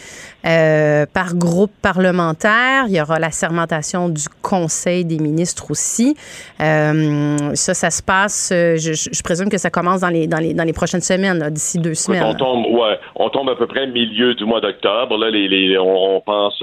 euh, 0.46 1.06
par 1.06 1.36
groupe 1.36 1.72
parlementaire. 1.82 2.86
Il 2.90 2.94
y 2.94 3.02
aura 3.02 3.20
la 3.20 3.32
sermentation 3.32 4.10
du 4.10 4.26
Conseil 4.42 5.06
des 5.06 5.18
ministres 5.18 5.72
aussi. 5.72 6.14
Euh, 6.60 7.56
ça, 7.56 7.74
ça 7.74 7.90
se 7.90 8.04
passe, 8.04 8.50
je, 8.52 8.76
je, 8.94 9.24
présume 9.24 9.48
que 9.48 9.58
ça 9.58 9.70
commence 9.70 10.02
dans 10.02 10.10
les, 10.10 10.28
dans 10.28 10.40
les, 10.40 10.54
dans 10.54 10.66
les 10.66 10.74
prochaines 10.74 11.00
semaines, 11.00 11.50
d'ici 11.52 11.80
deux 11.80 11.94
semaines. 11.94 12.24
On 12.24 12.34
tombe, 12.34 12.66
ouais, 12.66 13.00
on 13.16 13.30
tombe 13.30 13.50
à 13.50 13.56
peu 13.56 13.68
près 13.68 13.88
milieu 13.88 14.36
du 14.36 14.44
mois 14.44 14.60
d'octobre. 14.60 15.18
Là, 15.18 15.30
les, 15.30 15.48
les, 15.48 15.78
on, 15.78 16.18
on 16.18 16.20
pense 16.20 16.62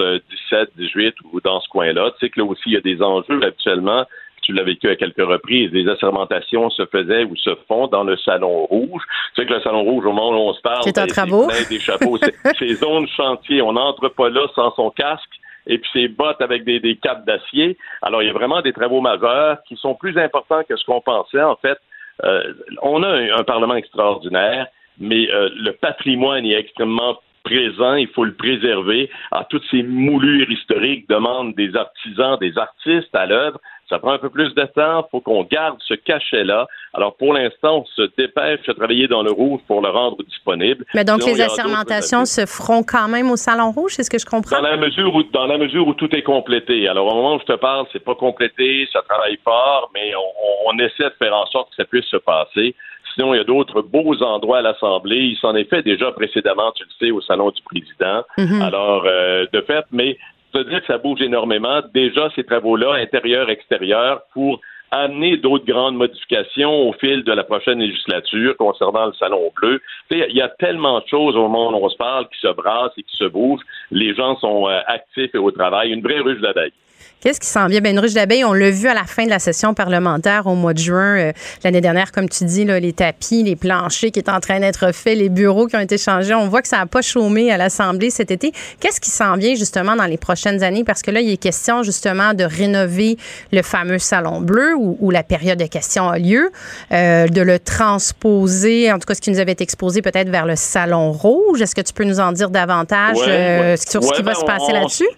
17, 0.51 0.69
18 0.77 0.98
ou 1.33 1.41
dans 1.41 1.61
ce 1.61 1.69
coin-là. 1.69 2.11
Tu 2.13 2.27
sais 2.27 2.31
que 2.31 2.41
là 2.41 2.47
aussi, 2.47 2.63
il 2.67 2.73
y 2.73 2.77
a 2.77 2.81
des 2.81 3.03
enjeux 3.03 3.41
actuellement 3.43 4.05
tu 4.49 4.55
l'as 4.55 4.63
vécu 4.63 4.89
à 4.89 4.97
quelques 4.97 5.19
reprises, 5.19 5.71
les 5.73 5.87
assermentations 5.89 6.71
se 6.71 6.87
faisaient 6.87 7.25
ou 7.25 7.37
se 7.37 7.55
font 7.69 7.87
dans 7.87 8.03
le 8.03 8.17
Salon 8.17 8.65
Rouge. 8.65 9.03
Tu 9.35 9.43
sais 9.43 9.47
que 9.47 9.53
le 9.53 9.61
Salon 9.61 9.83
Rouge, 9.83 10.07
au 10.07 10.13
moment 10.13 10.31
où 10.31 10.49
on 10.49 10.55
se 10.55 10.63
parle, 10.63 10.83
c'est 10.85 10.97
un 10.97 11.05
ben, 11.05 11.13
travaux. 11.13 11.49
des 11.69 11.79
chapeaux. 11.79 12.17
c'est 12.59 12.75
zone 12.75 13.07
chantier. 13.09 13.61
On 13.61 13.75
n'entre 13.75 14.09
pas 14.09 14.31
là 14.31 14.47
sans 14.55 14.75
son 14.75 14.91
casque 14.91 15.29
et 15.67 15.77
puis 15.77 15.91
ses 15.93 16.09
bottes 16.09 16.41
avec 16.41 16.65
des, 16.65 16.81
des 16.81 16.97
capes 16.97 17.27
d'acier. 17.27 17.77
Alors, 18.01 18.23
il 18.23 18.27
y 18.29 18.31
a 18.31 18.33
vraiment 18.33 18.63
des 18.63 18.73
travaux 18.73 19.03
majeurs 19.03 19.59
qui 19.69 19.77
sont 19.77 19.95
plus 19.95 20.17
importants 20.17 20.63
que 20.67 20.77
ce 20.77 20.85
qu'on 20.87 21.03
pensait. 21.03 21.43
En 21.43 21.57
fait, 21.57 21.77
euh, 22.25 22.55
on 22.81 23.03
a 23.03 23.39
un, 23.39 23.45
Parlement 23.45 23.75
extraordinaire, 23.75 24.67
mais 24.99 25.31
euh, 25.31 25.51
le 25.55 25.73
patrimoine 25.73 26.47
est 26.47 26.59
extrêmement 26.59 27.19
présent, 27.49 27.95
il 27.95 28.09
faut 28.09 28.25
le 28.25 28.35
préserver. 28.35 29.11
Alors, 29.31 29.49
toutes 29.49 29.65
ces 29.71 29.83
moulures 29.83 30.51
historiques 30.51 31.09
demandent 31.09 31.55
des 31.55 31.75
artisans, 31.75 32.37
des 32.39 32.57
artistes 32.59 33.15
à 33.15 33.27
l'œuvre. 33.27 33.59
Ça 33.89 33.99
prend 33.99 34.13
un 34.13 34.19
peu 34.19 34.29
plus 34.29 34.53
de 34.55 34.65
temps. 34.65 35.01
Il 35.01 35.11
faut 35.11 35.23
qu'on 35.23 35.45
garde 35.45 35.79
ce 35.81 35.95
cachet-là. 35.95 36.67
Alors, 36.93 37.17
pour 37.17 37.33
l'instant, 37.33 37.79
on 37.79 37.85
se 37.87 38.03
dépêche 38.19 38.61
de 38.69 38.73
travailler 38.75 39.09
dans 39.09 39.23
le 39.23 39.31
rouge 39.31 39.61
pour 39.67 39.81
le 39.81 39.89
rendre 39.89 40.23
disponible. 40.25 40.85
Mais 40.95 41.05
donc, 41.05 41.25
les 41.25 41.41
assermentations 41.41 42.27
se 42.27 42.45
feront 42.45 42.83
quand 42.83 43.09
même 43.09 43.31
au 43.31 43.37
Salon 43.37 43.71
Rouge, 43.71 43.93
c'est 43.95 44.03
ce 44.03 44.11
que 44.11 44.19
je 44.19 44.27
comprends? 44.27 44.57
Dans 44.61 44.69
la 44.69 44.77
mesure 44.77 45.15
où, 45.15 45.23
dans 45.23 45.47
la 45.47 45.57
mesure 45.57 45.89
où 45.89 45.95
tout 45.95 46.15
est 46.15 46.23
complété. 46.23 46.87
Alors, 46.87 47.07
au 47.07 47.15
moment 47.15 47.37
où 47.37 47.41
je 47.41 47.51
te 47.53 47.59
parle, 47.59 47.87
c'est 47.93 48.05
pas 48.05 48.15
complété, 48.15 48.87
ça 48.93 49.01
travaille 49.09 49.39
fort, 49.43 49.91
mais 49.95 50.13
on, 50.15 50.71
on 50.71 50.79
essaie 50.79 51.05
de 51.05 51.19
faire 51.19 51.35
en 51.35 51.47
sorte 51.47 51.71
que 51.71 51.77
ça 51.77 51.87
puisse 51.87 52.05
se 52.07 52.19
passer. 52.19 52.75
Sinon, 53.19 53.35
il 53.35 53.39
y 53.39 53.41
a 53.41 53.45
d'autres 53.45 53.83
beaux 53.83 54.15
endroits 54.23 54.59
à 54.59 54.63
l'Assemblée. 54.63 55.17
Il 55.17 55.37
s'en 55.39 55.57
est 55.57 55.69
fait 55.69 55.83
déjà 55.83 56.13
précédemment, 56.13 56.71
tu 56.73 56.85
le 56.85 57.07
sais, 57.07 57.11
au 57.11 57.21
Salon 57.21 57.51
du 57.51 57.61
Président. 57.63 58.23
Mm-hmm. 58.39 58.63
Alors, 58.63 59.05
euh, 59.07 59.45
de 59.53 59.61
fait, 59.63 59.85
mais 59.91 60.17
ça 60.53 60.61
veut 60.61 60.65
dire 60.67 60.81
que 60.81 60.87
ça 60.87 60.99
bouge 60.99 61.21
énormément. 61.21 61.81
Déjà, 61.93 62.31
ces 62.37 62.45
travaux-là, 62.45 62.93
intérieur, 62.93 63.51
extérieur, 63.51 64.21
pour 64.33 64.61
amener 64.93 65.37
d'autres 65.37 65.67
grandes 65.67 65.97
modifications 65.97 66.89
au 66.89 66.93
fil 66.93 67.25
de 67.25 67.33
la 67.33 67.43
prochaine 67.43 67.81
législature 67.81 68.57
concernant 68.57 69.07
le 69.07 69.13
Salon 69.15 69.51
Bleu. 69.57 69.83
Il 70.11 70.37
y 70.37 70.41
a 70.41 70.49
tellement 70.49 71.01
de 71.01 71.07
choses 71.09 71.35
au 71.35 71.49
moment 71.49 71.71
où 71.71 71.85
on 71.85 71.89
se 71.89 71.97
parle 71.97 72.29
qui 72.29 72.39
se 72.41 72.53
brassent 72.53 72.97
et 72.97 73.03
qui 73.03 73.17
se 73.17 73.25
bougent. 73.25 73.65
Les 73.91 74.15
gens 74.15 74.37
sont 74.39 74.69
euh, 74.69 74.79
actifs 74.87 75.35
et 75.35 75.39
au 75.39 75.51
travail. 75.51 75.91
Une 75.91 76.03
vraie 76.03 76.21
ruche 76.21 76.41
d'abeilles. 76.41 76.73
Qu'est-ce 77.21 77.41
qui 77.41 77.49
s'en 77.49 77.67
vient? 77.67 77.81
Ben, 77.81 77.91
une 77.91 77.99
ruche 77.99 78.15
d'abeilles, 78.15 78.45
on 78.45 78.53
l'a 78.53 78.71
vu 78.71 78.87
à 78.87 78.95
la 78.95 79.03
fin 79.03 79.25
de 79.25 79.31
la 79.31 79.41
session 79.41 79.75
parlementaire 79.75 80.47
au 80.47 80.55
mois 80.55 80.73
de 80.73 80.79
juin 80.79 81.17
euh, 81.17 81.33
l'année 81.65 81.81
dernière, 81.81 82.13
comme 82.13 82.29
tu 82.29 82.45
dis, 82.45 82.65
là, 82.65 82.79
les 82.79 82.93
tapis, 82.93 83.43
les 83.43 83.57
planchers 83.57 84.13
qui 84.13 84.21
étaient 84.21 84.31
en 84.31 84.39
train 84.39 84.61
d'être 84.61 84.95
faits, 84.95 85.19
les 85.19 85.29
bureaux 85.29 85.67
qui 85.67 85.75
ont 85.75 85.81
été 85.81 85.99
changés. 85.99 86.33
On 86.35 86.47
voit 86.47 86.63
que 86.63 86.69
ça 86.69 86.79
n'a 86.79 86.87
pas 86.87 87.03
chômé 87.03 87.51
à 87.51 87.57
l'Assemblée 87.57 88.11
cet 88.11 88.31
été. 88.31 88.53
Qu'est-ce 88.79 89.01
qui 89.01 89.11
s'en 89.11 89.37
vient 89.37 89.57
justement 89.57 89.97
dans 89.97 90.05
les 90.05 90.17
prochaines 90.17 90.63
années? 90.63 90.85
Parce 90.85 91.03
que 91.03 91.11
là, 91.11 91.21
il 91.21 91.29
est 91.29 91.39
question 91.39 91.83
justement 91.83 92.35
de 92.35 92.45
rénover 92.45 93.17
le 93.51 93.63
fameux 93.63 93.99
salon 93.99 94.41
bleu 94.41 94.75
où, 94.77 95.11
la 95.11 95.25
période 95.25 95.59
de 95.59 95.67
questions 95.67 96.09
a 96.09 96.19
lieu, 96.19 96.53
euh, 96.93 97.27
de 97.27 97.43
le 97.43 97.59
transposer, 97.59 98.93
en 98.93 98.99
tout 98.99 99.07
cas 99.07 99.15
ce 99.15 99.21
qui 99.21 99.31
nous 99.31 99.41
avait 99.41 99.53
été 99.53 99.65
exposé 99.65 100.03
peut-être 100.03 100.29
vers 100.29 100.47
le 100.47 100.55
salon 100.55 101.11
rouge. 101.11 101.61
Est-ce 101.61 101.75
que 101.75 101.81
tu 101.81 101.93
peux 101.93 102.05
nous 102.05 102.21
en 102.21 102.31
dire 102.31 102.51
davantage 102.51 103.17
euh, 103.27 103.77
sur 103.77 104.05
ce 104.05 104.13
qui 104.13 104.23
va 104.23 104.35
ben, 104.35 104.39
se 104.39 104.45
passer 104.45 104.73
là-dessus? 104.73 105.09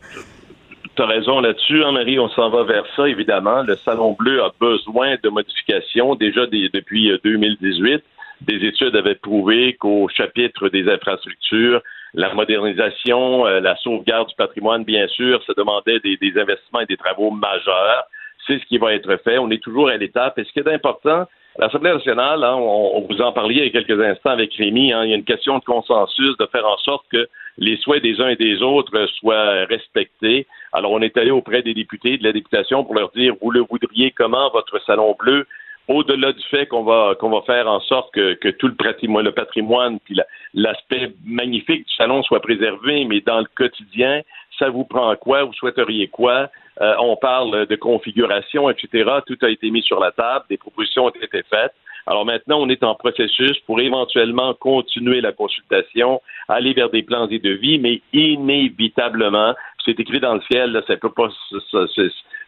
Tu 0.97 1.03
as 1.03 1.07
raison 1.07 1.41
là-dessus, 1.41 1.85
hein, 1.85 1.93
Marie, 1.93 2.19
on 2.19 2.29
s'en 2.31 2.51
va 2.51 2.65
vers 2.65 2.85
ça, 2.97 3.09
évidemment. 3.09 3.63
Le 3.63 3.77
Salon 3.77 4.17
Bleu 4.19 4.43
a 4.43 4.53
besoin 4.61 5.17
de 5.23 5.29
modifications 5.29 6.15
déjà 6.15 6.47
depuis 6.47 7.13
2018. 7.23 7.95
Euh, 7.95 7.99
des 8.43 8.67
études 8.67 8.97
avaient 8.97 9.17
prouvé 9.17 9.75
qu'au 9.75 10.09
chapitre 10.09 10.69
des 10.69 10.89
infrastructures, 10.89 11.83
la 12.15 12.33
modernisation, 12.35 13.47
euh, 13.47 13.61
la 13.61 13.77
sauvegarde 13.77 14.29
du 14.29 14.35
patrimoine, 14.35 14.85
bien 14.85 15.07
sûr, 15.09 15.43
ça 15.47 15.53
demandait 15.57 16.01
des, 16.01 16.33
investissements 16.37 16.81
et 16.81 16.87
des 16.87 16.97
travaux 16.97 17.31
majeurs. 17.31 18.05
C'est 18.47 18.59
ce 18.59 18.65
qui 18.67 18.79
va 18.79 18.95
être 18.95 19.17
fait. 19.19 19.39
On 19.39 19.51
est 19.51 19.63
toujours 19.63 19.91
à 19.91 19.97
l'étape. 19.97 20.39
Et 20.39 20.45
ce 20.45 20.53
qui 20.53 20.59
est 20.59 20.73
important, 20.73 21.27
l'Assemblée 21.59 21.93
nationale, 21.93 22.43
hein, 22.43 22.57
on, 22.57 23.07
vous 23.09 23.21
en 23.21 23.33
parlait 23.33 23.55
il 23.55 23.65
y 23.65 23.67
a 23.67 23.71
quelques 23.71 24.01
instants 24.01 24.31
avec 24.31 24.55
Rémi, 24.55 24.93
hein, 24.93 25.05
il 25.05 25.11
y 25.11 25.13
a 25.13 25.17
une 25.17 25.25
question 25.25 25.59
de 25.59 25.65
consensus, 25.65 26.37
de 26.39 26.47
faire 26.47 26.67
en 26.67 26.79
sorte 26.79 27.05
que 27.13 27.29
les 27.59 27.77
souhaits 27.77 28.03
des 28.03 28.21
uns 28.21 28.29
et 28.29 28.37
des 28.37 28.63
autres 28.63 29.07
soient 29.19 29.67
respectés. 29.67 30.47
Alors, 30.73 30.93
on 30.93 31.01
est 31.01 31.17
allé 31.17 31.31
auprès 31.31 31.63
des 31.63 31.75
députés 31.75 32.17
de 32.19 32.25
la 32.25 32.33
députation 32.33 32.85
pour 32.85 32.95
leur 32.95 33.11
dire, 33.11 33.35
vous 33.41 33.51
le 33.51 33.61
voudriez 33.61 34.13
comment, 34.13 34.51
votre 34.51 34.81
salon 34.85 35.17
bleu? 35.19 35.47
au-delà 35.91 36.33
du 36.33 36.43
fait 36.45 36.67
qu'on 36.67 36.85
va 36.85 37.17
qu'on 37.19 37.31
va 37.31 37.43
faire 37.43 37.67
en 37.67 37.81
sorte 37.81 38.15
que, 38.15 38.51
tout 38.51 38.69
le 38.69 38.75
patrimoine, 38.75 39.25
le 39.25 39.33
patrimoine 39.33 39.99
puis 39.99 40.17
l'aspect 40.55 41.13
magnifique 41.25 41.87
du 41.87 41.95
salon 41.95 42.23
soit 42.23 42.41
préservé, 42.41 43.05
mais 43.05 43.21
dans 43.21 43.41
le 43.41 43.49
quotidien, 43.57 44.23
ça 44.59 44.71
vous 44.71 44.85
prend 44.85 45.15
quoi, 45.17 45.43
vous 45.43 45.53
souhaiteriez 45.55 46.07
quoi, 46.07 46.49
euh, 46.81 46.95
on 47.01 47.17
parle 47.17 47.67
de 47.67 47.77
configuration, 47.77 48.71
etc. 48.71 49.11
Tout 49.27 49.39
a 49.43 49.49
été 49.49 49.71
mis 49.71 49.83
sur 49.83 49.99
la 49.99 50.13
table, 50.13 50.45
des 50.49 50.59
propositions 50.59 51.07
ont 51.07 51.11
été 51.11 51.43
faites. 51.51 51.75
Alors 52.07 52.25
maintenant, 52.25 52.61
on 52.61 52.69
est 52.69 52.83
en 52.83 52.95
processus 52.95 53.59
pour 53.67 53.81
éventuellement 53.81 54.55
continuer 54.55 55.21
la 55.21 55.33
consultation, 55.33 56.21
aller 56.49 56.73
vers 56.73 56.91
des 56.91 57.03
plans 57.03 57.29
et 57.29 57.39
devis, 57.39 57.79
mais 57.79 58.01
inévitablement, 58.13 59.55
c'est 59.85 59.99
écrit 59.99 60.21
dans 60.21 60.35
le 60.35 60.41
ciel, 60.51 60.73
là, 60.73 60.83
ça 60.87 60.95
ne 60.95 60.99
peut 60.99 61.13
pas 61.13 61.29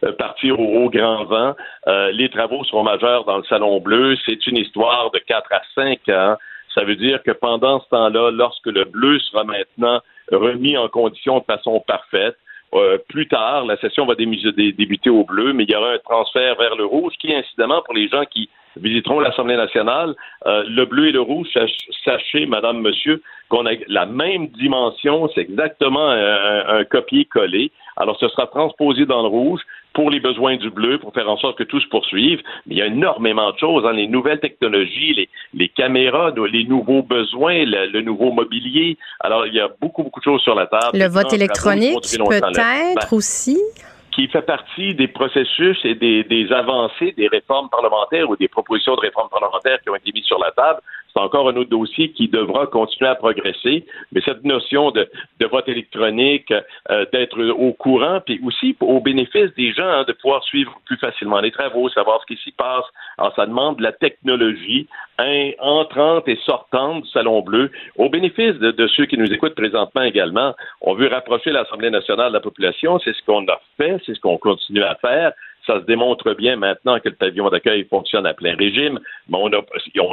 euh, 0.03 0.11
partir 0.17 0.59
au, 0.59 0.89
grand 0.89 1.23
vent. 1.25 1.55
Euh, 1.87 2.11
les 2.11 2.29
travaux 2.29 2.63
seront 2.65 2.83
majeurs 2.83 3.25
dans 3.25 3.37
le 3.37 3.43
Salon 3.43 3.79
Bleu. 3.79 4.15
C'est 4.25 4.45
une 4.47 4.57
histoire 4.57 5.11
de 5.11 5.19
4 5.19 5.51
à 5.51 5.61
5 5.75 6.09
ans. 6.09 6.37
Ça 6.73 6.83
veut 6.83 6.95
dire 6.95 7.21
que 7.23 7.31
pendant 7.31 7.79
ce 7.81 7.89
temps-là, 7.89 8.31
lorsque 8.31 8.67
le 8.67 8.85
bleu 8.85 9.19
sera 9.19 9.43
maintenant 9.43 10.01
remis 10.31 10.77
en 10.77 10.87
condition 10.87 11.39
de 11.39 11.43
façon 11.43 11.79
parfaite, 11.85 12.35
euh, 12.73 12.97
plus 13.07 13.27
tard, 13.27 13.65
la 13.65 13.77
session 13.77 14.05
va 14.05 14.15
débuter 14.15 15.09
au 15.09 15.23
bleu, 15.23 15.53
mais 15.53 15.63
il 15.63 15.71
y 15.71 15.75
aura 15.75 15.91
un 15.91 15.99
transfert 15.99 16.55
vers 16.55 16.75
le 16.75 16.85
rouge 16.85 17.13
qui, 17.19 17.33
incidemment, 17.33 17.81
pour 17.83 17.93
les 17.93 18.07
gens 18.07 18.23
qui 18.25 18.49
visiteront 18.77 19.19
l'Assemblée 19.19 19.55
nationale, 19.55 20.15
euh, 20.45 20.63
le 20.67 20.85
bleu 20.85 21.07
et 21.07 21.11
le 21.11 21.21
rouge, 21.21 21.47
sachez, 22.03 22.45
madame, 22.45 22.81
monsieur, 22.81 23.21
qu'on 23.49 23.65
a 23.65 23.73
la 23.87 24.05
même 24.05 24.47
dimension, 24.47 25.29
c'est 25.35 25.41
exactement 25.41 26.09
un, 26.09 26.83
copier-coller. 26.85 27.71
Alors, 27.97 28.17
ce 28.19 28.27
sera 28.29 28.47
transposé 28.47 29.05
dans 29.05 29.21
le 29.21 29.27
rouge 29.27 29.61
pour 29.93 30.09
les 30.09 30.19
besoins 30.19 30.57
du 30.57 30.71
bleu, 30.71 30.97
pour 30.97 31.13
faire 31.13 31.29
en 31.29 31.37
sorte 31.37 31.59
que 31.59 31.63
tout 31.63 31.79
se 31.79 31.87
poursuive. 31.87 32.41
Mais 32.65 32.75
il 32.75 32.77
y 32.79 32.81
a 32.81 32.87
énormément 32.87 33.51
de 33.51 33.57
choses, 33.59 33.85
hein, 33.85 33.93
les 33.93 34.07
nouvelles 34.07 34.39
technologies, 34.39 35.13
les, 35.13 35.29
les 35.53 35.69
caméras, 35.69 36.33
les 36.51 36.63
nouveaux 36.63 37.03
besoins, 37.03 37.63
le, 37.65 38.01
nouveau 38.01 38.31
mobilier. 38.31 38.97
Alors, 39.19 39.45
il 39.45 39.53
y 39.53 39.59
a 39.59 39.69
beaucoup, 39.79 40.03
beaucoup 40.03 40.19
de 40.19 40.25
choses 40.25 40.41
sur 40.41 40.55
la 40.55 40.65
table. 40.65 40.97
Le 40.97 41.07
vote 41.07 41.31
électronique, 41.31 42.01
peut-être 42.01 42.51
ben, 42.53 42.95
aussi? 43.11 43.59
Qui 44.13 44.27
fait 44.27 44.43
partie 44.43 44.93
des 44.93 45.07
processus 45.07 45.77
et 45.83 45.95
des, 45.95 46.47
avancées 46.51 47.13
des 47.17 47.27
réformes 47.27 47.69
parlementaires 47.69 48.29
ou 48.29 48.35
des 48.35 48.47
propositions 48.47 48.95
de 48.95 49.01
réformes 49.01 49.29
parlementaires 49.29 49.81
qui 49.81 49.89
ont 49.89 49.95
été 49.95 50.11
mises 50.13 50.25
sur 50.25 50.39
la 50.39 50.51
table. 50.51 50.79
C'est 51.13 51.21
encore 51.21 51.49
un 51.49 51.55
autre 51.55 51.69
dossier 51.69 52.11
qui 52.11 52.27
devra 52.27 52.67
continuer 52.67 53.09
à 53.09 53.15
progresser. 53.15 53.85
Mais 54.11 54.21
cette 54.21 54.43
notion 54.43 54.91
de, 54.91 55.07
vote 55.51 55.67
électronique, 55.67 56.51
euh, 56.89 57.05
d'être 57.11 57.39
au 57.51 57.73
courant, 57.73 58.21
puis 58.25 58.39
aussi 58.43 58.75
au 58.79 58.99
bénéfice 58.99 59.53
des 59.55 59.73
gens, 59.73 59.87
hein, 59.87 60.05
de 60.07 60.13
pouvoir 60.13 60.43
suivre 60.43 60.73
plus 60.85 60.97
facilement 60.97 61.39
les 61.39 61.51
travaux, 61.51 61.89
savoir 61.89 62.21
ce 62.21 62.33
qui 62.33 62.41
s'y 62.41 62.51
passe. 62.51 62.85
Alors, 63.17 63.35
ça 63.35 63.45
demande 63.45 63.77
de 63.77 63.83
la 63.83 63.91
technologie 63.91 64.87
entrante 65.59 66.27
et 66.27 66.39
sortante 66.45 67.03
du 67.03 67.09
Salon 67.09 67.41
Bleu, 67.41 67.71
au 67.97 68.09
bénéfice 68.09 68.55
de, 68.55 68.87
ceux 68.87 69.05
qui 69.05 69.17
nous 69.17 69.31
écoutent 69.31 69.55
présentement 69.55 70.01
également. 70.01 70.55
On 70.81 70.95
veut 70.95 71.07
rapprocher 71.07 71.51
l'Assemblée 71.51 71.89
nationale 71.89 72.29
de 72.29 72.33
la 72.33 72.39
population, 72.39 72.99
c'est 72.99 73.13
ce 73.13 73.23
qu'on 73.25 73.45
a 73.47 73.59
fait, 73.77 74.01
c'est 74.05 74.15
ce 74.15 74.19
qu'on 74.19 74.37
continue 74.37 74.83
à 74.83 74.95
faire. 74.95 75.33
Ça 75.65 75.79
se 75.79 75.85
démontre 75.85 76.33
bien 76.33 76.57
maintenant 76.57 76.99
que 76.99 77.09
le 77.09 77.15
pavillon 77.15 77.49
d'accueil 77.49 77.85
fonctionne 77.85 78.25
à 78.25 78.33
plein 78.33 78.55
régime, 78.55 78.99
mais 79.29 79.37
on 79.37 79.49
n'a 79.49 79.61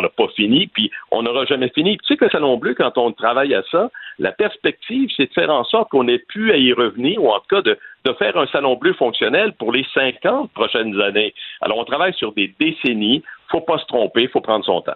pas 0.08 0.28
fini, 0.36 0.68
puis 0.68 0.90
on 1.10 1.22
n'aura 1.22 1.44
jamais 1.44 1.70
fini. 1.70 1.98
tu 1.98 2.06
sais 2.06 2.16
que 2.16 2.26
le 2.26 2.30
Salon 2.30 2.56
Bleu, 2.56 2.74
quand 2.74 2.96
on 2.98 3.12
travaille 3.12 3.54
à 3.54 3.62
ça, 3.70 3.90
la 4.18 4.32
perspective, 4.32 5.10
c'est 5.16 5.26
de 5.26 5.32
faire 5.32 5.50
en 5.50 5.64
sorte 5.64 5.90
qu'on 5.90 6.06
ait 6.06 6.18
pu 6.18 6.56
y 6.56 6.72
revenir, 6.72 7.22
ou 7.22 7.30
en 7.30 7.40
tout 7.40 7.56
cas 7.56 7.62
de, 7.62 7.76
de 8.04 8.12
faire 8.14 8.36
un 8.36 8.46
Salon 8.46 8.76
Bleu 8.76 8.92
fonctionnel 8.92 9.52
pour 9.54 9.72
les 9.72 9.84
50 9.92 10.52
prochaines 10.52 11.00
années. 11.00 11.34
Alors, 11.60 11.78
on 11.78 11.84
travaille 11.84 12.14
sur 12.14 12.32
des 12.32 12.54
décennies. 12.60 13.22
faut 13.50 13.60
pas 13.60 13.78
se 13.78 13.86
tromper, 13.86 14.28
faut 14.28 14.40
prendre 14.40 14.64
son 14.64 14.80
temps. 14.82 14.92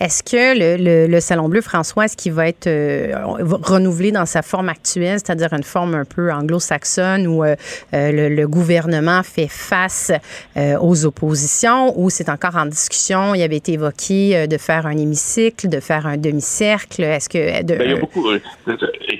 Est-ce 0.00 0.22
que 0.22 0.58
le, 0.58 1.06
le, 1.06 1.20
Salon 1.20 1.50
Bleu, 1.50 1.60
François, 1.60 2.06
est-ce 2.06 2.16
qu'il 2.16 2.32
va 2.32 2.48
être 2.48 2.66
euh, 2.66 3.12
renouvelé 3.22 4.12
dans 4.12 4.24
sa 4.24 4.40
forme 4.40 4.70
actuelle, 4.70 5.18
c'est-à-dire 5.18 5.52
une 5.52 5.62
forme 5.62 5.94
un 5.94 6.06
peu 6.06 6.32
anglo-saxonne 6.32 7.26
où 7.26 7.44
euh, 7.44 7.54
euh, 7.92 8.30
le, 8.30 8.48
gouvernement 8.48 9.22
fait 9.22 9.46
face 9.46 10.10
aux 10.56 11.04
oppositions, 11.04 11.92
ou 12.00 12.08
c'est 12.08 12.30
encore 12.30 12.56
en 12.56 12.64
discussion? 12.64 13.34
Il 13.34 13.42
avait 13.42 13.58
été 13.58 13.74
évoqué 13.74 14.48
de 14.48 14.56
faire 14.56 14.86
un 14.86 14.96
hémicycle, 14.96 15.68
de 15.68 15.80
faire 15.80 16.06
un 16.06 16.16
demi-cercle. 16.16 17.02
Est-ce 17.02 17.28
que. 17.28 17.62
Ben, 17.62 17.82
il 17.82 17.90
y 17.90 17.94
a 17.94 18.00
beaucoup. 18.00 18.26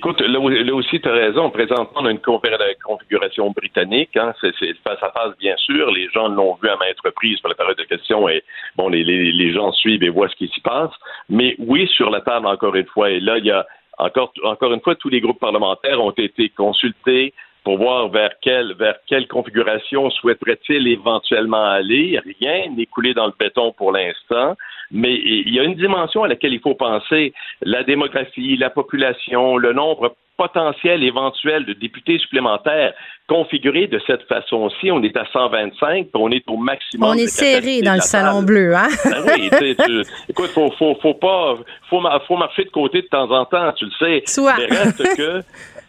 Écoute, 0.00 0.20
là, 0.22 0.40
aussi, 0.74 0.98
tu 0.98 1.08
as 1.08 1.12
raison. 1.12 1.50
Présentement, 1.50 2.00
on 2.00 2.06
a 2.06 2.10
une 2.10 2.20
configuration 2.20 3.50
britannique. 3.50 4.16
Hein, 4.16 4.32
c'est 4.40 4.54
face 4.82 5.02
à 5.02 5.10
face, 5.10 5.36
bien 5.38 5.54
sûr. 5.58 5.90
Les 5.90 6.08
gens 6.08 6.28
l'ont 6.28 6.56
vu 6.62 6.70
à 6.70 6.76
maintes 6.76 7.00
reprises 7.04 7.38
pour 7.40 7.50
la 7.50 7.54
période 7.54 7.76
de 7.76 7.84
questions 7.84 8.26
et 8.28 8.42
bon, 8.76 8.88
les, 8.88 9.04
les, 9.04 9.30
les 9.30 9.52
gens 9.52 9.72
suivent 9.72 10.02
et 10.02 10.08
voient 10.08 10.30
ce 10.30 10.36
qui 10.36 10.48
s'y 10.48 10.60
passe. 10.62 10.90
Mais 11.28 11.54
oui, 11.58 11.86
sur 11.88 12.08
la 12.08 12.22
table, 12.22 12.46
encore 12.46 12.74
une 12.74 12.86
fois, 12.86 13.10
et 13.10 13.20
là, 13.20 13.36
il 13.36 13.44
y 13.44 13.50
a 13.50 13.66
encore, 13.98 14.32
encore 14.44 14.72
une 14.72 14.80
fois, 14.80 14.94
tous 14.94 15.10
les 15.10 15.20
groupes 15.20 15.40
parlementaires 15.40 16.02
ont 16.02 16.12
été 16.12 16.48
consultés 16.48 17.34
pour 17.62 17.76
voir 17.76 18.08
vers 18.08 18.30
quelle, 18.40 18.72
vers 18.74 18.96
quelle 19.06 19.28
configuration 19.28 20.08
souhaiterait-il 20.08 20.88
éventuellement 20.88 21.66
aller. 21.66 22.18
Rien 22.40 22.70
n'est 22.70 22.86
coulé 22.86 23.12
dans 23.12 23.26
le 23.26 23.34
béton 23.38 23.72
pour 23.72 23.92
l'instant, 23.92 24.56
mais 24.90 25.14
il 25.14 25.54
y 25.54 25.60
a 25.60 25.64
une 25.64 25.74
dimension 25.74 26.24
à 26.24 26.28
laquelle 26.28 26.52
il 26.52 26.60
faut 26.60 26.74
penser. 26.74 27.32
La 27.62 27.84
démographie, 27.84 28.56
la 28.56 28.70
population, 28.70 29.56
le 29.56 29.72
nombre 29.72 30.14
potentiel 30.36 31.04
éventuel 31.04 31.66
de 31.66 31.74
députés 31.74 32.18
supplémentaires 32.18 32.94
configuré 33.28 33.88
de 33.88 34.00
cette 34.06 34.22
façon-ci. 34.22 34.90
On 34.90 35.02
est 35.02 35.14
à 35.16 35.26
125, 35.30 36.06
puis 36.06 36.10
on 36.14 36.30
est 36.30 36.48
au 36.48 36.56
maximum. 36.56 37.10
On 37.10 37.14
est 37.14 37.26
serré 37.26 37.82
dans 37.82 37.94
le 37.94 38.00
salon 38.00 38.42
bleu, 38.42 38.74
hein? 38.74 38.88
Ben 39.04 39.22
oui, 39.38 39.50
tu, 39.50 40.02
écoute, 40.30 40.50
faut, 40.54 40.70
faut, 40.78 40.96
faut 41.02 41.14
pas, 41.14 41.56
faut, 41.90 42.02
faut 42.26 42.36
marcher 42.38 42.64
de 42.64 42.70
côté 42.70 43.02
de 43.02 43.06
temps 43.06 43.30
en 43.30 43.44
temps, 43.44 43.70
tu 43.72 43.84
le 43.84 43.90
sais. 43.98 44.22
Soit. 44.24 44.56
Mais 44.56 44.64
reste 44.64 45.16
que, 45.16 45.42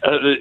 euh, 0.06 0.36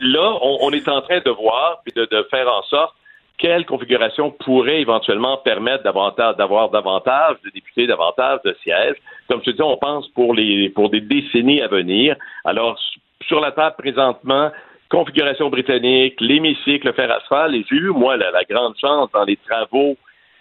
là, 0.00 0.38
on, 0.42 0.70
est 0.72 0.86
en 0.88 1.00
train 1.00 1.20
de 1.24 1.30
voir 1.30 1.80
puis 1.84 1.94
de, 1.96 2.04
de 2.04 2.26
faire 2.30 2.46
en 2.52 2.62
sorte 2.64 2.94
quelle 3.38 3.66
configuration 3.66 4.30
pourrait 4.30 4.80
éventuellement 4.80 5.36
permettre 5.38 5.84
d'avoir 5.84 6.70
davantage 6.70 7.36
de 7.44 7.50
députés, 7.50 7.86
davantage 7.86 8.40
de 8.44 8.56
sièges. 8.62 8.96
Comme 9.28 9.40
je 9.44 9.50
te 9.50 9.56
dis, 9.56 9.62
on 9.62 9.76
pense 9.76 10.08
pour 10.08 10.34
les 10.34 10.70
pour 10.70 10.90
des 10.90 11.00
décennies 11.00 11.60
à 11.60 11.68
venir. 11.68 12.16
Alors, 12.44 12.78
sur 13.26 13.40
la 13.40 13.52
table 13.52 13.76
présentement, 13.78 14.50
configuration 14.88 15.50
britannique, 15.50 16.20
l'hémicycle, 16.20 16.86
le 16.86 16.92
fer 16.92 17.10
et 17.10 17.64
j'ai 17.68 17.76
eu, 17.76 17.88
moi, 17.90 18.16
la, 18.16 18.44
grande 18.48 18.74
chance 18.80 19.10
dans 19.12 19.24
les 19.24 19.36
travaux 19.36 19.96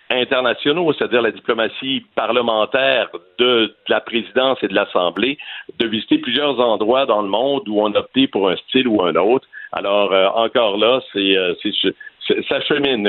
internationaux, 0.09 0.93
c'est-à-dire 0.93 1.21
la 1.21 1.31
diplomatie 1.31 2.05
parlementaire 2.15 3.09
de, 3.39 3.73
la 3.87 4.01
présidence 4.01 4.59
et 4.61 4.67
de 4.67 4.75
l'Assemblée, 4.75 5.37
de 5.79 5.87
visiter 5.87 6.19
plusieurs 6.19 6.59
endroits 6.59 7.07
dans 7.07 7.23
le 7.23 7.27
monde 7.27 7.67
où 7.67 7.81
on 7.81 7.93
opté 7.95 8.27
pour 8.27 8.49
un 8.49 8.55
style 8.55 8.87
ou 8.87 9.01
un 9.01 9.15
autre. 9.15 9.47
Alors, 9.71 10.13
euh, 10.13 10.27
encore 10.27 10.77
là, 10.77 11.01
c'est, 11.11 11.35
euh, 11.35 11.53
ça 12.49 12.61
chemine 12.61 13.03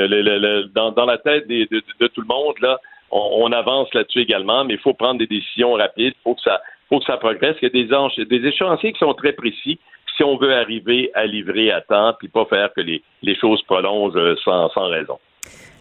dans, 0.75 1.07
la 1.07 1.19
tête 1.19 1.49
de, 1.49 2.07
tout 2.09 2.21
le 2.21 2.27
monde. 2.27 2.55
Là, 2.61 2.79
on, 3.11 3.51
avance 3.53 3.93
là-dessus 3.95 4.21
également, 4.21 4.65
mais 4.65 4.75
il 4.75 4.81
faut 4.81 4.95
prendre 4.95 5.19
des 5.19 5.27
décisions 5.27 5.73
rapides. 5.73 6.15
Il 6.17 6.23
faut 6.23 6.35
que 6.35 6.43
ça, 6.43 6.61
faut 6.89 6.99
que 6.99 7.05
ça 7.05 7.17
progresse. 7.17 7.57
Il 7.63 7.65
y 7.65 7.67
a 7.67 8.25
des, 8.25 8.25
des 8.25 8.49
échéanciers 8.49 8.93
qui 8.93 8.99
sont 8.99 9.15
très 9.15 9.33
précis 9.33 9.79
si 10.17 10.25
on 10.25 10.37
veut 10.37 10.55
arriver 10.55 11.11
à 11.15 11.27
livrer 11.27 11.71
à 11.71 11.81
temps, 11.83 12.15
puis 12.19 12.29
pas 12.29 12.47
faire 12.47 12.73
que 12.73 12.81
les, 12.81 13.03
les 13.23 13.37
choses 13.37 13.63
prolongent 13.63 14.17
euh, 14.17 14.35
sans, 14.43 14.71
sans 14.71 14.89
raison. 14.89 15.19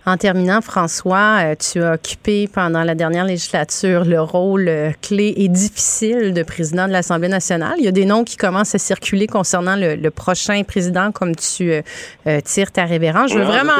En 0.07 0.17
terminant, 0.17 0.61
François, 0.61 1.39
euh, 1.41 1.55
tu 1.55 1.81
as 1.81 1.93
occupé 1.93 2.47
pendant 2.47 2.83
la 2.83 2.93
dernière 2.93 3.25
législature 3.25 4.05
le 4.05 4.21
rôle 4.21 4.67
euh, 4.67 4.91
clé 5.01 5.33
et 5.35 5.47
difficile 5.47 6.31
de 6.31 6.43
président 6.43 6.87
de 6.87 6.91
l'Assemblée 6.91 7.27
nationale. 7.27 7.73
Il 7.79 7.85
y 7.85 7.87
a 7.87 7.91
des 7.91 8.05
noms 8.05 8.23
qui 8.23 8.37
commencent 8.37 8.75
à 8.75 8.77
circuler 8.77 9.25
concernant 9.25 9.75
le, 9.75 10.09
prochain 10.11 10.61
président, 10.63 11.11
comme 11.11 11.35
tu 11.35 11.71
euh, 11.71 12.41
tires 12.41 12.71
ta 12.71 12.85
révérence. 12.85 13.31
Je 13.31 13.39
veux 13.39 13.45
vraiment, 13.45 13.73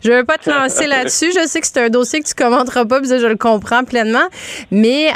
je, 0.00 0.12
veux 0.12 0.24
pas 0.24 0.38
te 0.38 0.48
lancer 0.48 0.86
là-dessus. 0.88 1.32
Je 1.34 1.44
sais 1.48 1.60
que 1.60 1.66
c'est 1.66 1.84
un 1.84 1.90
dossier 1.90 2.20
que 2.20 2.28
tu 2.28 2.34
commenteras 2.34 2.84
pas, 2.84 3.00
puis 3.00 3.08
je 3.08 3.26
le 3.26 3.36
comprends 3.36 3.82
pleinement, 3.82 4.28
mais 4.70 5.08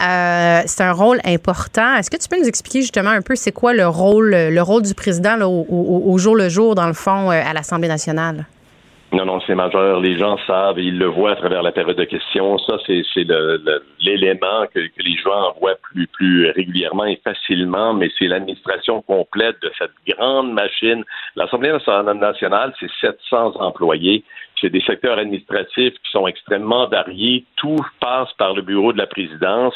c'est 0.67 0.83
un 0.83 0.93
rôle 0.93 1.21
important. 1.25 1.95
Est-ce 1.95 2.11
que 2.11 2.17
tu 2.17 2.29
peux 2.29 2.39
nous 2.39 2.49
expliquer 2.49 2.81
justement 2.81 3.11
un 3.11 3.23
peu 3.23 3.37
c'est 3.37 3.53
quoi 3.53 3.75
le 3.75 3.87
rôle, 3.87 4.31
le 4.31 4.61
rôle 4.61 4.83
du 4.83 4.95
président 4.95 5.41
au, 5.43 5.67
au, 5.69 6.19
jour 6.19 6.35
le 6.35 6.49
jour 6.49 6.75
dans 6.75 6.89
le 6.89 6.95
fond 6.95 7.31
à 7.31 7.53
l'Assemblée 7.53 7.89
nationale? 7.89 8.45
Non, 9.11 9.25
non, 9.25 9.41
c'est 9.47 9.55
majeur. 9.55 10.01
Les 10.01 10.19
gens 10.19 10.37
savent, 10.47 10.79
ils 10.79 10.99
le 10.99 11.07
voient 11.07 11.31
à 11.31 11.37
travers 11.37 11.63
la 11.63 11.73
période 11.73 11.97
de 11.97 12.05
questions. 12.05 12.59
Ça, 12.59 12.77
c'est 12.87 13.03
l'élément 14.01 14.67
que, 14.75 14.81
que, 14.81 15.03
les 15.03 15.17
gens 15.17 15.55
voient 15.59 15.77
plus, 15.83 16.07
plus 16.09 16.51
régulièrement 16.51 17.07
et 17.07 17.19
facilement, 17.25 17.95
mais 17.95 18.11
c'est 18.19 18.27
l'administration 18.27 19.01
complète 19.01 19.57
de 19.63 19.73
cette 19.79 19.93
grande 20.07 20.53
machine. 20.53 21.05
L'Assemblée 21.37 21.73
nationale, 21.73 22.75
c'est 22.79 22.91
700 23.01 23.55
employés. 23.61 24.25
C'est 24.61 24.71
des 24.71 24.83
secteurs 24.83 25.19
administratifs 25.19 25.95
qui 25.95 26.11
sont 26.11 26.27
extrêmement 26.27 26.87
variés. 26.87 27.47
Tout 27.57 27.79
passe 28.01 28.33
par 28.37 28.53
le 28.53 28.61
bureau 28.61 28.93
de 28.93 28.99
la 28.99 29.07
présidence. 29.07 29.75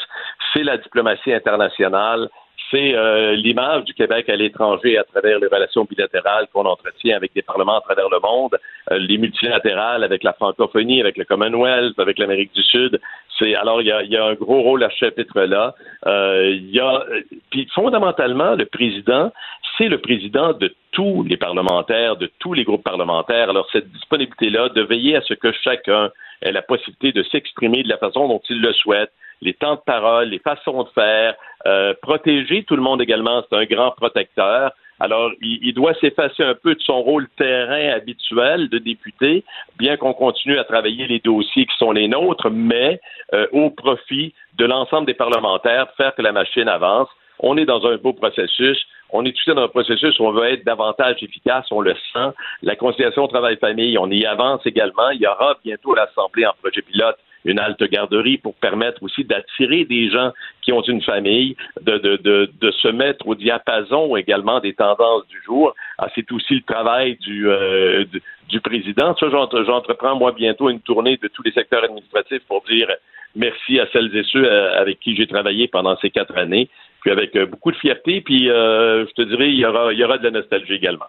C'est 0.53 0.63
la 0.63 0.77
diplomatie 0.77 1.33
internationale 1.33 2.29
c'est 2.73 2.95
euh, 2.95 3.35
l'image 3.35 3.83
du 3.83 3.93
Québec 3.93 4.27
à 4.29 4.35
l'étranger 4.35 4.97
à 4.97 5.03
travers 5.03 5.37
les 5.37 5.47
relations 5.47 5.85
bilatérales 5.85 6.47
qu'on 6.51 6.65
entretient 6.65 7.15
avec 7.15 7.31
des 7.33 7.43
parlements 7.43 7.77
à 7.77 7.81
travers 7.81 8.09
le 8.09 8.19
monde. 8.19 8.57
euh, 8.91 8.97
les 8.97 9.17
multilatérales 9.17 10.03
avec 10.03 10.23
la 10.23 10.33
francophonie, 10.33 10.99
avec 10.99 11.17
le 11.17 11.25
Commonwealth, 11.25 11.97
avec 11.99 12.17
l'Amérique 12.17 12.53
du 12.53 12.63
Sud. 12.63 12.99
C'est 13.37 13.55
alors 13.55 13.81
il 13.81 13.87
y 13.87 14.17
a, 14.17 14.25
un 14.25 14.33
gros 14.33 14.61
rôle 14.61 14.83
à 14.83 14.89
ce 14.89 15.05
chapitre-là. 15.05 15.75
Euh, 16.07 16.51
il 16.51 16.71
y 16.71 16.79
a 16.79 17.03
puis 17.51 17.67
fondamentalement 17.73 18.55
le 18.55 18.65
président, 18.65 19.31
c'est 19.77 19.87
le 19.87 19.99
président 19.99 20.53
de 20.53 20.73
tous 20.91 21.23
les 21.23 21.37
parlementaires, 21.37 22.17
de 22.17 22.29
tous 22.39 22.53
les 22.53 22.63
groupes 22.63 22.83
parlementaires. 22.83 23.49
Alors 23.49 23.67
cette 23.71 23.91
disponibilité-là 23.91 24.69
de 24.69 24.81
veiller 24.81 25.15
à 25.15 25.21
ce 25.21 25.33
que 25.33 25.51
chacun 25.63 26.11
ait 26.41 26.51
la 26.51 26.61
possibilité 26.61 27.11
de 27.11 27.23
s'exprimer 27.23 27.83
de 27.83 27.89
la 27.89 27.97
façon 27.97 28.27
dont 28.27 28.41
il 28.49 28.61
le 28.61 28.73
souhaite, 28.73 29.11
les 29.43 29.53
temps 29.53 29.75
de 29.75 29.81
parole, 29.85 30.29
les 30.29 30.39
façons 30.39 30.83
de 30.83 30.89
faire, 30.89 31.35
euh, 31.65 31.93
protéger 32.01 32.63
tout 32.63 32.75
le 32.75 32.81
monde 32.81 33.01
également. 33.01 33.43
C'est 33.49 33.57
un 33.57 33.65
grand 33.65 33.91
protecteur. 33.91 34.71
Alors, 34.99 35.31
il, 35.41 35.73
doit 35.73 35.93
s'effacer 35.95 36.43
un 36.43 36.55
peu 36.55 36.75
de 36.75 36.81
son 36.81 37.01
rôle 37.01 37.27
terrain 37.37 37.89
habituel 37.93 38.69
de 38.69 38.77
député, 38.77 39.43
bien 39.77 39.97
qu'on 39.97 40.13
continue 40.13 40.57
à 40.57 40.63
travailler 40.63 41.07
les 41.07 41.19
dossiers 41.19 41.65
qui 41.65 41.75
sont 41.77 41.91
les 41.91 42.07
nôtres, 42.07 42.49
mais 42.49 43.01
euh, 43.33 43.47
au 43.51 43.69
profit 43.69 44.33
de 44.57 44.65
l'ensemble 44.65 45.07
des 45.07 45.13
parlementaires, 45.13 45.87
faire 45.97 46.15
que 46.15 46.21
la 46.21 46.31
machine 46.31 46.69
avance. 46.69 47.09
On 47.39 47.57
est 47.57 47.65
dans 47.65 47.85
un 47.85 47.97
beau 47.97 48.13
processus. 48.13 48.77
On 49.09 49.25
est 49.25 49.35
tous 49.35 49.53
dans 49.53 49.63
un 49.63 49.67
processus 49.67 50.17
où 50.19 50.25
on 50.25 50.31
veut 50.31 50.45
être 50.45 50.63
davantage 50.63 51.21
efficace, 51.21 51.65
on 51.71 51.81
le 51.81 51.95
sent. 52.13 52.29
La 52.61 52.75
conciliation 52.75 53.27
travail-famille, 53.27 53.97
on 53.97 54.09
y 54.09 54.25
avance 54.25 54.61
également. 54.65 55.09
Il 55.09 55.21
y 55.21 55.27
aura 55.27 55.57
bientôt 55.63 55.95
l'Assemblée 55.95 56.45
en 56.45 56.53
projet 56.61 56.81
pilote 56.81 57.17
une 57.45 57.59
halte 57.59 57.83
garderie 57.83 58.37
pour 58.37 58.55
permettre 58.55 59.01
aussi 59.03 59.23
d'attirer 59.23 59.85
des 59.85 60.09
gens 60.09 60.31
qui 60.61 60.71
ont 60.71 60.81
une 60.81 61.01
famille, 61.01 61.55
de, 61.81 61.97
de, 61.97 62.17
de, 62.17 62.51
de, 62.59 62.71
se 62.71 62.87
mettre 62.87 63.27
au 63.27 63.35
diapason 63.35 64.15
également 64.15 64.59
des 64.59 64.73
tendances 64.73 65.27
du 65.27 65.41
jour. 65.43 65.75
Ah, 65.97 66.07
c'est 66.15 66.31
aussi 66.31 66.55
le 66.55 66.61
travail 66.61 67.17
du, 67.17 67.49
euh, 67.49 68.05
du, 68.49 68.61
président. 68.61 69.15
Ça, 69.17 69.27
j'entreprends 69.29 70.15
moi 70.15 70.31
bientôt 70.31 70.69
une 70.69 70.79
tournée 70.79 71.17
de 71.17 71.27
tous 71.27 71.43
les 71.43 71.51
secteurs 71.51 71.83
administratifs 71.83 72.43
pour 72.47 72.63
dire 72.63 72.89
merci 73.35 73.79
à 73.79 73.87
celles 73.91 74.15
et 74.15 74.23
ceux 74.23 74.45
euh, 74.45 74.79
avec 74.79 74.99
qui 74.99 75.15
j'ai 75.15 75.27
travaillé 75.27 75.67
pendant 75.67 75.97
ces 75.97 76.09
quatre 76.09 76.37
années, 76.37 76.69
puis 77.01 77.11
avec 77.11 77.35
euh, 77.35 77.45
beaucoup 77.45 77.71
de 77.71 77.77
fierté, 77.77 78.21
puis 78.21 78.45
je 78.45 79.13
te 79.13 79.21
dirais, 79.23 79.49
il 79.49 79.59
y 79.59 79.65
aura, 79.65 79.91
il 79.91 79.99
y 79.99 80.03
aura 80.03 80.17
de 80.17 80.23
la 80.23 80.31
nostalgie 80.31 80.73
également. 80.73 81.07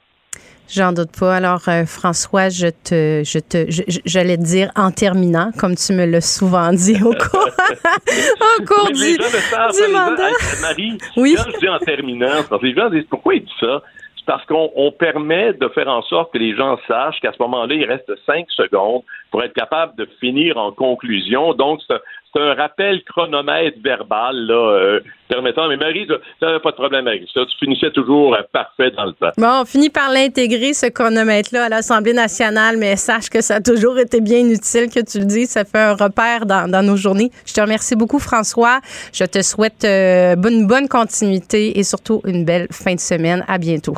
J'en 0.68 0.92
doute 0.92 1.10
pas. 1.18 1.36
Alors, 1.36 1.60
euh, 1.68 1.84
François, 1.84 2.48
je 2.48 2.68
te, 2.68 3.22
je 3.24 3.38
te, 3.38 3.66
j'allais 4.06 4.36
te 4.38 4.42
dire 4.42 4.70
en 4.76 4.90
terminant, 4.90 5.50
comme 5.58 5.76
tu 5.76 5.92
me 5.92 6.06
l'as 6.06 6.22
souvent 6.22 6.72
dit 6.72 6.96
au 7.02 7.12
cours, 7.30 7.48
au 8.58 8.64
cours 8.64 8.90
du, 8.90 9.16
du 9.16 9.92
mandat. 9.92 10.30
Marie, 10.62 10.98
oui. 11.16 11.34
quand 11.36 11.50
je 11.52 11.58
dis 11.58 11.68
en 11.68 11.78
terminant, 11.78 12.42
parce 12.48 12.62
que 12.62 12.66
les 12.66 12.74
gens 12.74 12.88
disent 12.88 13.06
pourquoi 13.10 13.34
il 13.34 13.44
dit 13.44 13.52
ça? 13.60 13.82
C'est 14.16 14.24
parce 14.26 14.44
qu'on 14.46 14.92
permet 14.98 15.52
de 15.52 15.68
faire 15.68 15.88
en 15.88 16.00
sorte 16.02 16.32
que 16.32 16.38
les 16.38 16.56
gens 16.56 16.78
sachent 16.88 17.20
qu'à 17.20 17.32
ce 17.32 17.42
moment-là, 17.42 17.74
il 17.74 17.84
reste 17.84 18.10
cinq 18.24 18.46
secondes 18.50 19.02
pour 19.30 19.42
être 19.42 19.52
capable 19.52 19.94
de 19.96 20.08
finir 20.18 20.56
en 20.56 20.72
conclusion. 20.72 21.52
Donc, 21.52 21.80
c'est 21.86 21.94
c'est 22.34 22.42
un 22.42 22.54
rappel 22.54 23.02
chronomètre 23.04 23.78
verbal, 23.82 24.36
là, 24.46 24.54
euh, 24.54 25.00
permettant. 25.28 25.68
Mais 25.68 25.76
Marie, 25.76 26.06
ça 26.40 26.46
n'avait 26.46 26.60
pas 26.60 26.70
de 26.70 26.76
problème 26.76 27.06
avec 27.06 27.22
ça. 27.32 27.40
Tu 27.46 27.58
finissais 27.58 27.90
toujours 27.90 28.34
euh, 28.34 28.40
parfait 28.52 28.90
dans 28.90 29.04
le 29.04 29.12
temps. 29.12 29.30
Bon, 29.38 29.62
on 29.62 29.64
finit 29.64 29.90
par 29.90 30.10
l'intégrer, 30.10 30.72
ce 30.72 30.86
chronomètre-là, 30.86 31.64
à 31.64 31.68
l'Assemblée 31.68 32.12
nationale, 32.12 32.76
mais 32.78 32.96
sache 32.96 33.28
que 33.30 33.40
ça 33.40 33.56
a 33.56 33.60
toujours 33.60 33.98
été 33.98 34.20
bien 34.20 34.48
utile 34.48 34.88
que 34.88 35.04
tu 35.04 35.20
le 35.20 35.26
dis. 35.26 35.46
Ça 35.46 35.64
fait 35.64 35.78
un 35.78 35.94
repère 35.94 36.46
dans, 36.46 36.84
nos 36.84 36.96
journées. 36.96 37.30
Je 37.46 37.54
te 37.54 37.60
remercie 37.60 37.96
beaucoup, 37.96 38.18
François. 38.18 38.80
Je 39.12 39.24
te 39.24 39.42
souhaite 39.42 39.84
euh, 39.84 40.34
une 40.34 40.66
bonne 40.66 40.88
continuité 40.88 41.78
et 41.78 41.82
surtout 41.82 42.20
une 42.26 42.44
belle 42.44 42.66
fin 42.70 42.94
de 42.94 43.00
semaine. 43.00 43.44
À 43.46 43.58
bientôt. 43.58 43.96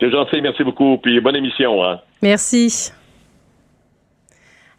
C'est 0.00 0.10
gentil, 0.10 0.40
merci 0.42 0.62
beaucoup. 0.64 0.98
Puis 0.98 1.20
bonne 1.20 1.36
émission. 1.36 1.82
Hein. 1.82 2.00
Merci. 2.22 2.92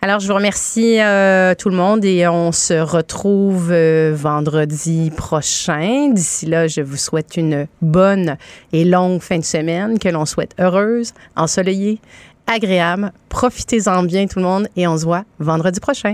Alors, 0.05 0.19
je 0.19 0.27
vous 0.27 0.35
remercie 0.35 1.01
euh, 1.01 1.55
tout 1.55 1.67
le 1.67 1.75
monde 1.75 2.05
et 2.05 2.27
on 2.27 2.51
se 2.51 2.75
retrouve 2.75 3.71
euh, 3.71 4.13
vendredi 4.15 5.09
prochain. 5.09 6.11
D'ici 6.13 6.45
là, 6.45 6.67
je 6.67 6.81
vous 6.81 6.95
souhaite 6.95 7.37
une 7.37 7.65
bonne 7.81 8.37
et 8.71 8.85
longue 8.85 9.19
fin 9.19 9.39
de 9.39 9.43
semaine, 9.43 9.97
que 9.97 10.07
l'on 10.09 10.27
souhaite 10.27 10.53
heureuse, 10.59 11.13
ensoleillée, 11.35 11.99
agréable. 12.45 13.13
Profitez-en 13.29 14.03
bien 14.03 14.27
tout 14.27 14.37
le 14.37 14.45
monde 14.45 14.67
et 14.75 14.85
on 14.85 14.95
se 14.95 15.05
voit 15.05 15.23
vendredi 15.39 15.79
prochain. 15.79 16.13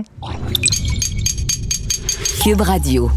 Cube 2.42 2.62
Radio. 2.62 3.10